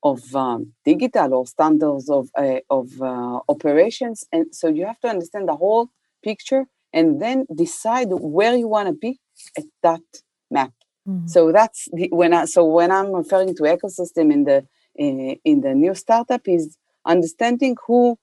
of 0.04 0.36
um, 0.36 0.72
digital 0.86 1.34
or 1.34 1.46
standards 1.48 2.10
of 2.10 2.30
uh, 2.38 2.60
of 2.70 2.88
uh, 3.02 3.40
operations 3.50 4.24
and 4.32 4.46
so 4.54 4.68
you 4.68 4.86
have 4.86 5.00
to 5.00 5.08
understand 5.08 5.48
the 5.48 5.56
whole 5.56 5.90
picture 6.24 6.66
and 6.94 7.22
then 7.22 7.46
decide 7.54 8.08
where 8.12 8.56
you 8.56 8.68
want 8.68 8.88
to 8.88 8.94
be 8.94 9.20
at 9.58 9.66
that 9.82 10.02
map 10.52 10.72
mm. 11.08 11.28
so 11.30 11.52
that's 11.52 11.88
the, 11.94 12.08
when 12.12 12.34
I, 12.34 12.46
so 12.46 12.64
when 12.66 12.92
i'm 12.92 13.12
referring 13.12 13.56
to 13.56 13.64
ecosystem 13.64 14.32
in 14.32 14.44
the 14.44 14.58
uh, 15.04 15.36
in 15.44 15.62
the 15.62 15.74
new 15.74 15.96
startup 15.96 16.48
is 16.48 16.78
understanding 17.06 17.76
who 17.88 18.18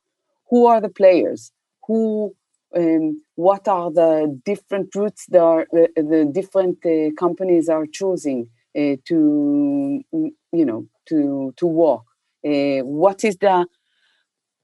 who 0.49 0.67
are 0.67 0.81
the 0.81 0.89
players 0.89 1.51
who 1.93 2.35
um, 2.75 3.23
what 3.35 3.69
are 3.69 3.93
the 3.93 4.41
different 4.47 4.95
routes 4.95 5.27
that 5.29 5.43
are, 5.43 5.67
the, 5.73 5.89
the 5.97 6.31
different 6.33 6.79
uh, 6.87 7.11
companies 7.19 7.69
are 7.69 7.87
choosing 7.87 8.49
uh, 8.79 8.97
to 9.05 10.03
you 10.13 10.65
know 10.65 10.87
to 11.09 11.53
to 11.59 11.67
work 11.67 12.05
uh, 12.47 12.81
what 13.03 13.25
is 13.25 13.37
the 13.37 13.67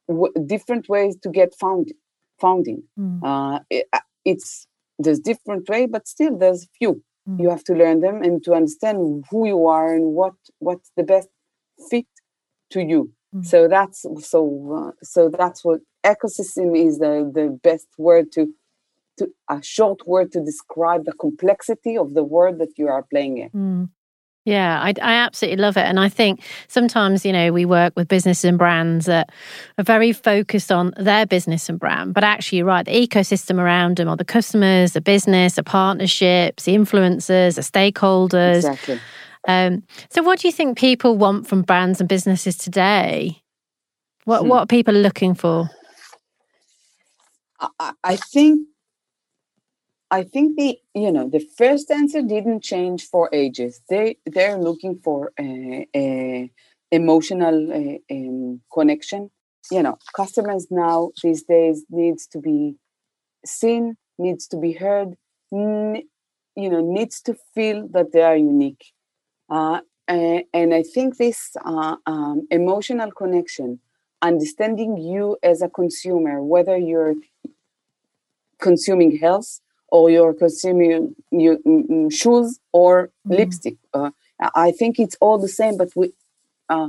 w- 0.08 0.32
different 0.46 0.88
ways 0.88 1.16
to 1.22 1.28
get 1.28 1.54
found 1.54 1.92
founding 2.40 2.82
mm. 2.98 3.60
it, 3.68 3.86
uh, 3.92 4.00
it's 4.24 4.66
there's 4.98 5.20
different 5.20 5.68
way 5.68 5.84
but 5.86 6.08
still 6.08 6.38
there's 6.38 6.66
few 6.78 7.02
mm. 7.28 7.40
you 7.40 7.50
have 7.50 7.64
to 7.64 7.74
learn 7.74 8.00
them 8.00 8.22
and 8.22 8.42
to 8.44 8.54
understand 8.54 9.24
who 9.30 9.46
you 9.46 9.66
are 9.66 9.94
and 9.94 10.14
what 10.14 10.34
what's 10.60 10.90
the 10.96 11.02
best 11.02 11.28
fit 11.90 12.06
to 12.70 12.80
you 12.80 13.12
mm. 13.34 13.44
so 13.44 13.68
that's 13.68 14.06
so 14.20 14.40
uh, 14.78 14.92
so 15.02 15.28
that's 15.28 15.62
what 15.62 15.80
ecosystem 16.14 16.76
is 16.76 16.98
the, 16.98 17.30
the 17.32 17.58
best 17.62 17.88
word 17.98 18.32
to, 18.32 18.46
to 19.18 19.28
a 19.48 19.62
short 19.62 20.06
word 20.06 20.32
to 20.32 20.44
describe 20.44 21.04
the 21.04 21.12
complexity 21.12 21.96
of 21.96 22.14
the 22.14 22.24
word 22.24 22.58
that 22.58 22.78
you 22.78 22.88
are 22.88 23.02
playing 23.02 23.38
in. 23.38 23.50
Mm. 23.50 23.88
Yeah, 24.44 24.80
I, 24.80 24.94
I, 25.02 25.14
absolutely 25.16 25.60
love 25.60 25.76
it. 25.76 25.84
And 25.84 26.00
I 26.00 26.08
think 26.08 26.42
sometimes, 26.68 27.26
you 27.26 27.34
know, 27.34 27.52
we 27.52 27.66
work 27.66 27.92
with 27.96 28.08
businesses 28.08 28.46
and 28.46 28.56
brands 28.56 29.04
that 29.04 29.30
are 29.76 29.84
very 29.84 30.10
focused 30.10 30.72
on 30.72 30.94
their 30.96 31.26
business 31.26 31.68
and 31.68 31.78
brand, 31.78 32.14
but 32.14 32.24
actually, 32.24 32.58
you're 32.58 32.66
right, 32.66 32.86
the 32.86 33.06
ecosystem 33.06 33.58
around 33.58 33.98
them 33.98 34.08
are 34.08 34.16
the 34.16 34.24
customers, 34.24 34.92
the 34.92 35.02
business, 35.02 35.56
the 35.56 35.62
partnerships, 35.62 36.62
the 36.64 36.74
influencers, 36.74 37.56
the 37.56 37.60
stakeholders. 37.60 38.56
Exactly. 38.58 39.00
Um, 39.46 39.82
so, 40.08 40.22
what 40.22 40.38
do 40.38 40.48
you 40.48 40.52
think 40.52 40.78
people 40.78 41.18
want 41.18 41.46
from 41.46 41.60
brands 41.60 42.00
and 42.00 42.08
businesses 42.08 42.56
today? 42.56 43.42
What, 44.24 44.42
hmm. 44.42 44.48
what 44.48 44.60
are 44.60 44.66
people 44.66 44.94
looking 44.94 45.34
for? 45.34 45.68
I, 47.60 47.92
I 48.04 48.16
think 48.16 48.68
I 50.10 50.22
think 50.22 50.56
the 50.56 50.78
you 50.94 51.12
know 51.12 51.28
the 51.28 51.40
first 51.56 51.90
answer 51.90 52.22
didn't 52.22 52.62
change 52.62 53.04
for 53.08 53.28
ages. 53.32 53.80
They 53.88 54.16
they're 54.24 54.56
looking 54.58 55.00
for 55.04 55.32
a, 55.38 55.86
a 55.94 56.50
emotional 56.90 57.70
a, 57.72 58.00
a 58.10 58.58
connection. 58.72 59.30
You 59.70 59.82
know, 59.82 59.98
customers 60.16 60.66
now 60.70 61.10
these 61.22 61.42
days 61.42 61.84
needs 61.90 62.26
to 62.28 62.38
be 62.38 62.76
seen, 63.46 63.96
needs 64.18 64.46
to 64.48 64.58
be 64.58 64.72
heard, 64.72 65.16
n- 65.52 66.02
you 66.56 66.70
know, 66.70 66.80
needs 66.82 67.20
to 67.22 67.36
feel 67.54 67.88
that 67.92 68.12
they 68.12 68.22
are 68.22 68.36
unique. 68.36 68.92
Uh, 69.50 69.80
and, 70.06 70.44
and 70.52 70.74
I 70.74 70.82
think 70.82 71.16
this 71.16 71.50
uh, 71.64 71.96
um, 72.06 72.46
emotional 72.50 73.10
connection, 73.12 73.80
understanding 74.22 74.96
you 74.96 75.36
as 75.42 75.62
a 75.62 75.68
consumer, 75.68 76.42
whether 76.42 76.76
you're 76.76 77.14
consuming 78.60 79.18
health 79.18 79.60
or 79.88 80.10
you're 80.10 80.34
consuming 80.34 81.14
you, 81.30 81.58
mm, 81.66 81.88
mm, 81.88 82.12
shoes 82.12 82.58
or 82.72 83.10
mm. 83.26 83.38
lipstick. 83.38 83.76
Uh, 83.94 84.10
I 84.54 84.70
think 84.70 84.98
it's 84.98 85.16
all 85.20 85.38
the 85.38 85.48
same, 85.48 85.76
but 85.76 85.90
we 85.96 86.12
uh, 86.68 86.88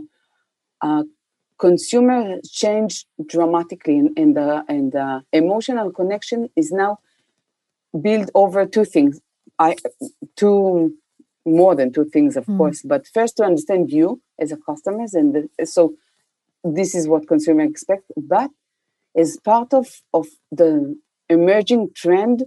uh, 0.81 1.03
consumer 1.57 2.37
change 2.43 3.05
dramatically, 3.25 3.97
and, 3.97 4.17
and 4.17 4.35
the 4.35 4.63
and 4.67 4.91
the 4.91 5.23
emotional 5.33 5.91
connection 5.91 6.49
is 6.55 6.71
now 6.71 6.99
built 8.01 8.29
over 8.35 8.65
two 8.65 8.85
things. 8.85 9.19
I 9.57 9.75
two 10.35 10.95
more 11.45 11.75
than 11.75 11.91
two 11.91 12.05
things, 12.05 12.37
of 12.37 12.45
mm. 12.45 12.57
course. 12.57 12.81
But 12.83 13.07
first, 13.07 13.37
to 13.37 13.43
understand 13.43 13.91
you 13.91 14.21
as 14.39 14.51
a 14.51 14.57
customer, 14.57 15.05
and 15.13 15.49
the, 15.57 15.65
so 15.65 15.95
this 16.63 16.93
is 16.93 17.07
what 17.07 17.27
consumer 17.27 17.61
expect. 17.61 18.03
But 18.15 18.51
as 19.15 19.37
part 19.43 19.73
of 19.73 19.87
of 20.13 20.27
the 20.51 20.97
emerging 21.29 21.91
trend 21.95 22.43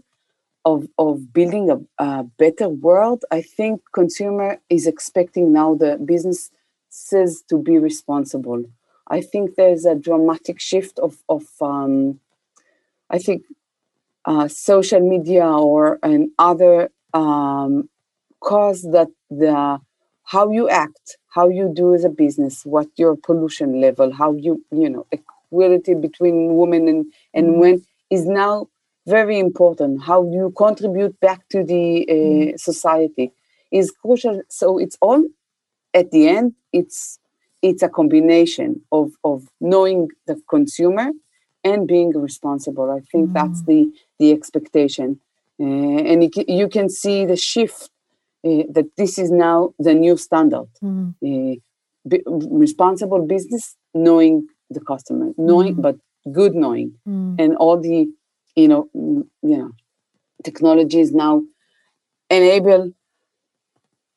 of, 0.65 0.87
of 0.99 1.33
building 1.33 1.71
a, 1.71 2.05
a, 2.05 2.25
better 2.39 2.69
world, 2.69 3.25
I 3.31 3.43
think 3.43 3.81
consumer 3.93 4.61
is 4.71 4.87
expecting 4.87 5.53
now 5.53 5.75
the 5.75 5.99
business 5.99 6.51
businesses 6.93 7.43
to 7.49 7.59
be 7.59 7.79
responsible. 7.79 8.65
I 9.09 9.21
think 9.21 9.57
there's 9.57 9.85
a 9.85 9.95
dramatic 9.95 10.61
shift 10.61 10.99
of 10.99 11.23
of 11.29 11.45
um, 11.61 12.21
I 13.11 13.19
think 13.19 13.43
uh, 14.25 14.49
social 14.49 15.01
media 15.01 15.47
or 15.47 15.99
and 16.03 16.31
other 16.39 16.91
um, 17.13 17.89
cause 18.41 18.83
that 18.93 19.09
the 19.31 19.81
how 20.25 20.51
you 20.51 20.69
act, 20.69 21.19
how 21.35 21.49
you 21.49 21.73
do 21.75 21.95
as 21.95 22.05
a 22.05 22.09
business, 22.09 22.65
what 22.65 22.89
your 22.97 23.17
pollution 23.17 23.81
level, 23.81 24.13
how 24.13 24.33
you 24.35 24.65
you 24.71 24.89
know 24.89 25.07
equality 25.11 25.95
between 25.95 26.57
women 26.57 26.89
and 26.89 27.07
and 27.35 27.47
mm-hmm. 27.49 27.61
men 27.61 27.87
is 28.11 28.27
now 28.27 28.69
very 29.07 29.39
important. 29.39 30.03
How 30.03 30.25
you 30.25 30.53
contribute 30.57 31.19
back 31.21 31.49
to 31.51 31.65
the 31.65 32.07
uh, 32.09 32.13
mm-hmm. 32.13 32.57
society 32.57 33.33
is 33.71 33.91
crucial. 33.91 34.43
So 34.49 34.79
it's 34.79 34.97
all 35.01 35.25
at 35.95 36.11
the 36.11 36.29
end. 36.29 36.55
It's 36.73 37.19
it's 37.63 37.83
a 37.83 37.89
combination 37.89 38.83
of 38.91 39.13
of 39.25 39.49
knowing 39.61 40.09
the 40.27 40.41
consumer 40.49 41.11
and 41.65 41.87
being 41.87 42.11
responsible. 42.11 42.91
I 42.91 43.01
think 43.11 43.31
mm. 43.31 43.35
that's 43.35 43.63
the 43.63 43.91
the 44.19 44.33
expectation, 44.33 45.21
uh, 45.61 45.65
and 45.65 46.25
it, 46.25 46.49
you 46.49 46.69
can 46.69 46.89
see 46.89 47.25
the 47.25 47.37
shift 47.37 47.91
uh, 48.45 48.65
that 48.71 48.87
this 48.97 49.19
is 49.19 49.31
now 49.31 49.75
the 49.79 49.95
new 49.95 50.17
standard. 50.17 50.69
Mm. 50.83 51.15
Uh, 51.23 51.61
be, 52.09 52.21
responsible 52.27 53.25
business, 53.27 53.77
knowing 53.95 54.49
the 54.71 54.81
customer, 54.81 55.33
knowing 55.37 55.77
mm. 55.77 55.83
but 55.83 55.97
good 56.33 56.55
knowing, 56.55 56.95
mm. 57.07 57.37
and 57.39 57.57
all 57.57 57.81
the 57.81 58.09
you 58.57 58.69
know 58.69 58.89
you 58.95 59.57
know 59.57 59.71
technologies 60.45 61.13
now 61.13 61.43
enable 62.31 62.93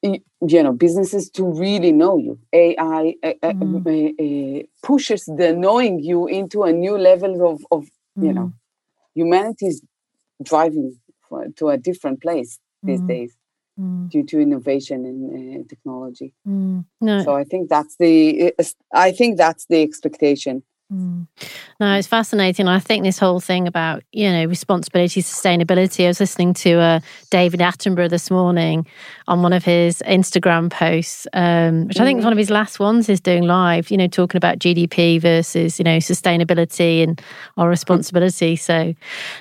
you 0.02 0.63
know 0.63 0.74
businesses 0.74 1.30
to 1.30 1.43
really 1.45 1.91
know 1.91 2.17
you 2.17 2.38
ai 2.54 3.15
uh, 3.24 3.34
mm. 3.43 3.86
uh, 3.88 4.60
uh, 4.60 4.63
pushes 4.84 5.26
the 5.38 5.54
knowing 5.54 6.00
you 6.00 6.28
into 6.28 6.63
a 6.63 6.71
new 6.71 6.98
level 6.98 7.52
of, 7.52 7.65
of 7.71 7.86
you 8.21 8.34
know 8.34 8.48
mm. 8.48 8.54
humanity 9.13 9.67
is 9.67 9.82
driving 10.43 10.98
for, 11.28 11.48
to 11.56 11.69
a 11.69 11.78
different 11.78 12.21
place 12.21 12.60
these 12.84 13.02
mm. 13.02 13.08
days 13.08 13.36
mm. 13.80 14.10
due 14.10 14.24
to 14.24 14.39
innovation 14.39 15.06
and 15.06 15.62
uh, 15.62 15.63
technology 15.67 16.34
mm. 16.48 16.86
no. 17.02 17.24
so 17.24 17.36
i 17.36 17.43
think 17.43 17.69
that's 17.69 17.95
the 17.98 18.54
i 18.93 19.12
think 19.12 19.38
that's 19.38 19.65
the 19.67 19.82
expectation 19.82 20.62
Mm. 20.93 21.26
No, 21.80 21.95
it's 21.95 22.08
fascinating. 22.08 22.67
I 22.67 22.78
think 22.78 23.04
this 23.04 23.17
whole 23.17 23.39
thing 23.39 23.67
about 23.67 24.04
you 24.12 24.32
know 24.32 24.45
responsibility, 24.45 25.21
sustainability. 25.24 26.06
I 26.06 26.10
was 26.10 26.19
listening 26.19 26.54
to 26.56 26.80
uh, 26.80 27.00
David 27.32 27.60
Attenborough 27.60 28.10
this 28.10 28.30
morning 28.30 28.86
on 29.28 29.41
one 29.41 29.52
of 29.52 29.63
his 29.63 30.04
Instagram 30.06 30.69
posts, 30.69 31.26
um, 31.34 31.88
which 31.88 32.00
I 32.00 32.06
think 32.06 32.19
is 32.19 32.21
mm. 32.21 32.26
one 32.26 32.34
of 32.34 32.38
his 32.38 32.52
last 32.52 32.80
ones. 32.80 33.10
Is 33.10 33.19
doing 33.19 33.43
live, 33.43 33.89
you 33.89 33.98
know, 33.98 34.08
talking 34.08 34.38
about 34.38 34.60
GDP 34.60 35.19
versus 35.19 35.80
you 35.80 35.84
know 35.84 35.98
sustainability 35.98 37.02
and 37.02 37.19
our 37.58 37.67
responsibility. 37.67 38.56
So, 38.56 38.93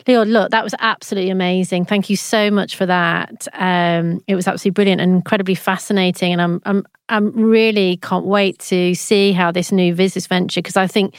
Leo, 0.08 0.24
look, 0.24 0.50
that 0.50 0.64
was 0.64 0.74
absolutely 0.78 1.30
amazing. 1.30 1.84
Thank 1.84 2.08
you 2.08 2.16
so 2.16 2.50
much 2.50 2.74
for 2.74 2.86
that. 2.86 3.46
Um, 3.52 4.22
it 4.26 4.34
was 4.34 4.48
absolutely 4.48 4.70
brilliant 4.70 5.02
and 5.02 5.14
incredibly 5.16 5.56
fascinating, 5.56 6.32
and 6.32 6.40
I'm 6.40 6.62
I'm 6.64 6.86
I'm 7.10 7.32
really 7.32 7.98
can't 7.98 8.24
wait 8.24 8.58
to 8.60 8.94
see 8.94 9.32
how 9.32 9.52
this 9.52 9.70
new 9.70 9.94
business 9.94 10.26
venture 10.26 10.62
because 10.62 10.76
I 10.76 10.86
think 10.86 11.14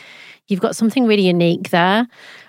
you've 0.48 0.62
got 0.62 0.76
something 0.76 1.06
really 1.06 1.28
unique 1.28 1.70
there. 1.70 2.08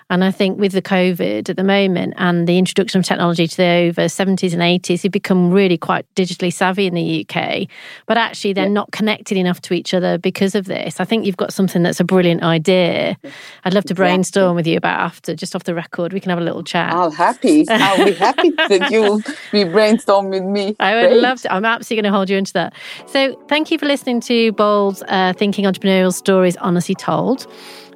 And 0.09 0.23
I 0.23 0.31
think 0.31 0.57
with 0.57 0.71
the 0.71 0.81
COVID 0.81 1.49
at 1.49 1.57
the 1.57 1.63
moment 1.65 2.13
and 2.15 2.47
the 2.47 2.57
introduction 2.57 2.99
of 2.99 3.05
technology 3.05 3.45
to 3.45 3.57
the 3.57 3.89
over 3.89 4.03
70s 4.03 4.53
and 4.53 4.61
80s, 4.61 5.03
you've 5.03 5.11
become 5.11 5.51
really 5.51 5.77
quite 5.77 6.05
digitally 6.15 6.51
savvy 6.51 6.87
in 6.87 6.93
the 6.93 7.25
UK. 7.25 7.67
But 8.05 8.17
actually, 8.17 8.53
they're 8.53 8.65
yeah. 8.65 8.71
not 8.71 8.91
connected 8.93 9.37
enough 9.37 9.59
to 9.61 9.73
each 9.73 9.93
other 9.93 10.17
because 10.17 10.55
of 10.55 10.65
this. 10.65 11.01
I 11.01 11.05
think 11.05 11.25
you've 11.25 11.35
got 11.35 11.51
something 11.51 11.83
that's 11.83 11.99
a 11.99 12.05
brilliant 12.05 12.41
idea. 12.41 13.17
I'd 13.65 13.73
love 13.73 13.83
to 13.85 13.95
brainstorm 13.95 14.55
with 14.55 14.65
you 14.65 14.77
about 14.77 14.97
after, 14.97 15.35
just 15.35 15.55
off 15.57 15.63
the 15.63 15.75
record. 15.75 16.13
We 16.13 16.21
can 16.21 16.29
have 16.29 16.39
a 16.39 16.43
little 16.43 16.63
chat. 16.63 16.93
I'll 16.93 17.11
happy. 17.11 17.65
I'll 17.67 18.05
be 18.05 18.13
happy 18.13 18.49
that 18.69 18.89
you'll 18.89 19.21
be 19.51 19.65
brainstorm 19.65 20.29
with 20.29 20.43
me. 20.43 20.77
I 20.79 20.95
would 20.95 21.09
Great. 21.09 21.21
love 21.21 21.41
to. 21.41 21.53
I'm 21.53 21.65
absolutely 21.65 22.03
going 22.03 22.13
to 22.13 22.17
hold 22.17 22.29
you 22.29 22.37
into 22.37 22.53
that. 22.53 22.73
So, 23.07 23.35
thank 23.49 23.71
you 23.71 23.77
for 23.77 23.85
listening 23.85 24.21
to 24.21 24.53
Bold's 24.53 25.03
uh, 25.09 25.33
Thinking 25.35 25.65
Entrepreneurial 25.65 26.13
Stories 26.13 26.55
Honestly 26.57 26.95
Told. 26.95 27.45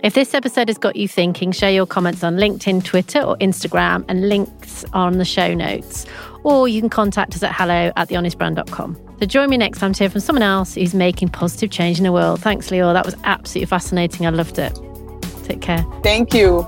If 0.03 0.15
this 0.15 0.33
episode 0.33 0.67
has 0.67 0.79
got 0.79 0.95
you 0.95 1.07
thinking, 1.07 1.51
share 1.51 1.69
your 1.69 1.85
comments 1.85 2.23
on 2.23 2.37
LinkedIn, 2.37 2.83
Twitter, 2.83 3.21
or 3.21 3.37
Instagram, 3.37 4.03
and 4.07 4.29
links 4.29 4.83
are 4.93 5.05
on 5.05 5.19
the 5.19 5.25
show 5.25 5.53
notes. 5.53 6.07
Or 6.43 6.67
you 6.67 6.81
can 6.81 6.89
contact 6.89 7.35
us 7.35 7.43
at 7.43 7.53
hello 7.53 7.91
at 7.95 8.09
thehonestbrand.com. 8.09 8.97
So 9.19 9.25
join 9.27 9.51
me 9.51 9.57
next 9.57 9.77
time 9.77 9.93
to 9.93 9.99
hear 10.03 10.09
from 10.09 10.21
someone 10.21 10.41
else 10.41 10.73
who's 10.73 10.95
making 10.95 11.29
positive 11.29 11.69
change 11.69 11.99
in 11.99 12.03
the 12.03 12.11
world. 12.11 12.41
Thanks, 12.41 12.71
Leo. 12.71 12.93
That 12.93 13.05
was 13.05 13.15
absolutely 13.25 13.67
fascinating. 13.67 14.25
I 14.25 14.31
loved 14.31 14.57
it. 14.57 14.75
Take 15.43 15.61
care. 15.61 15.85
Thank 16.01 16.33
you. 16.33 16.67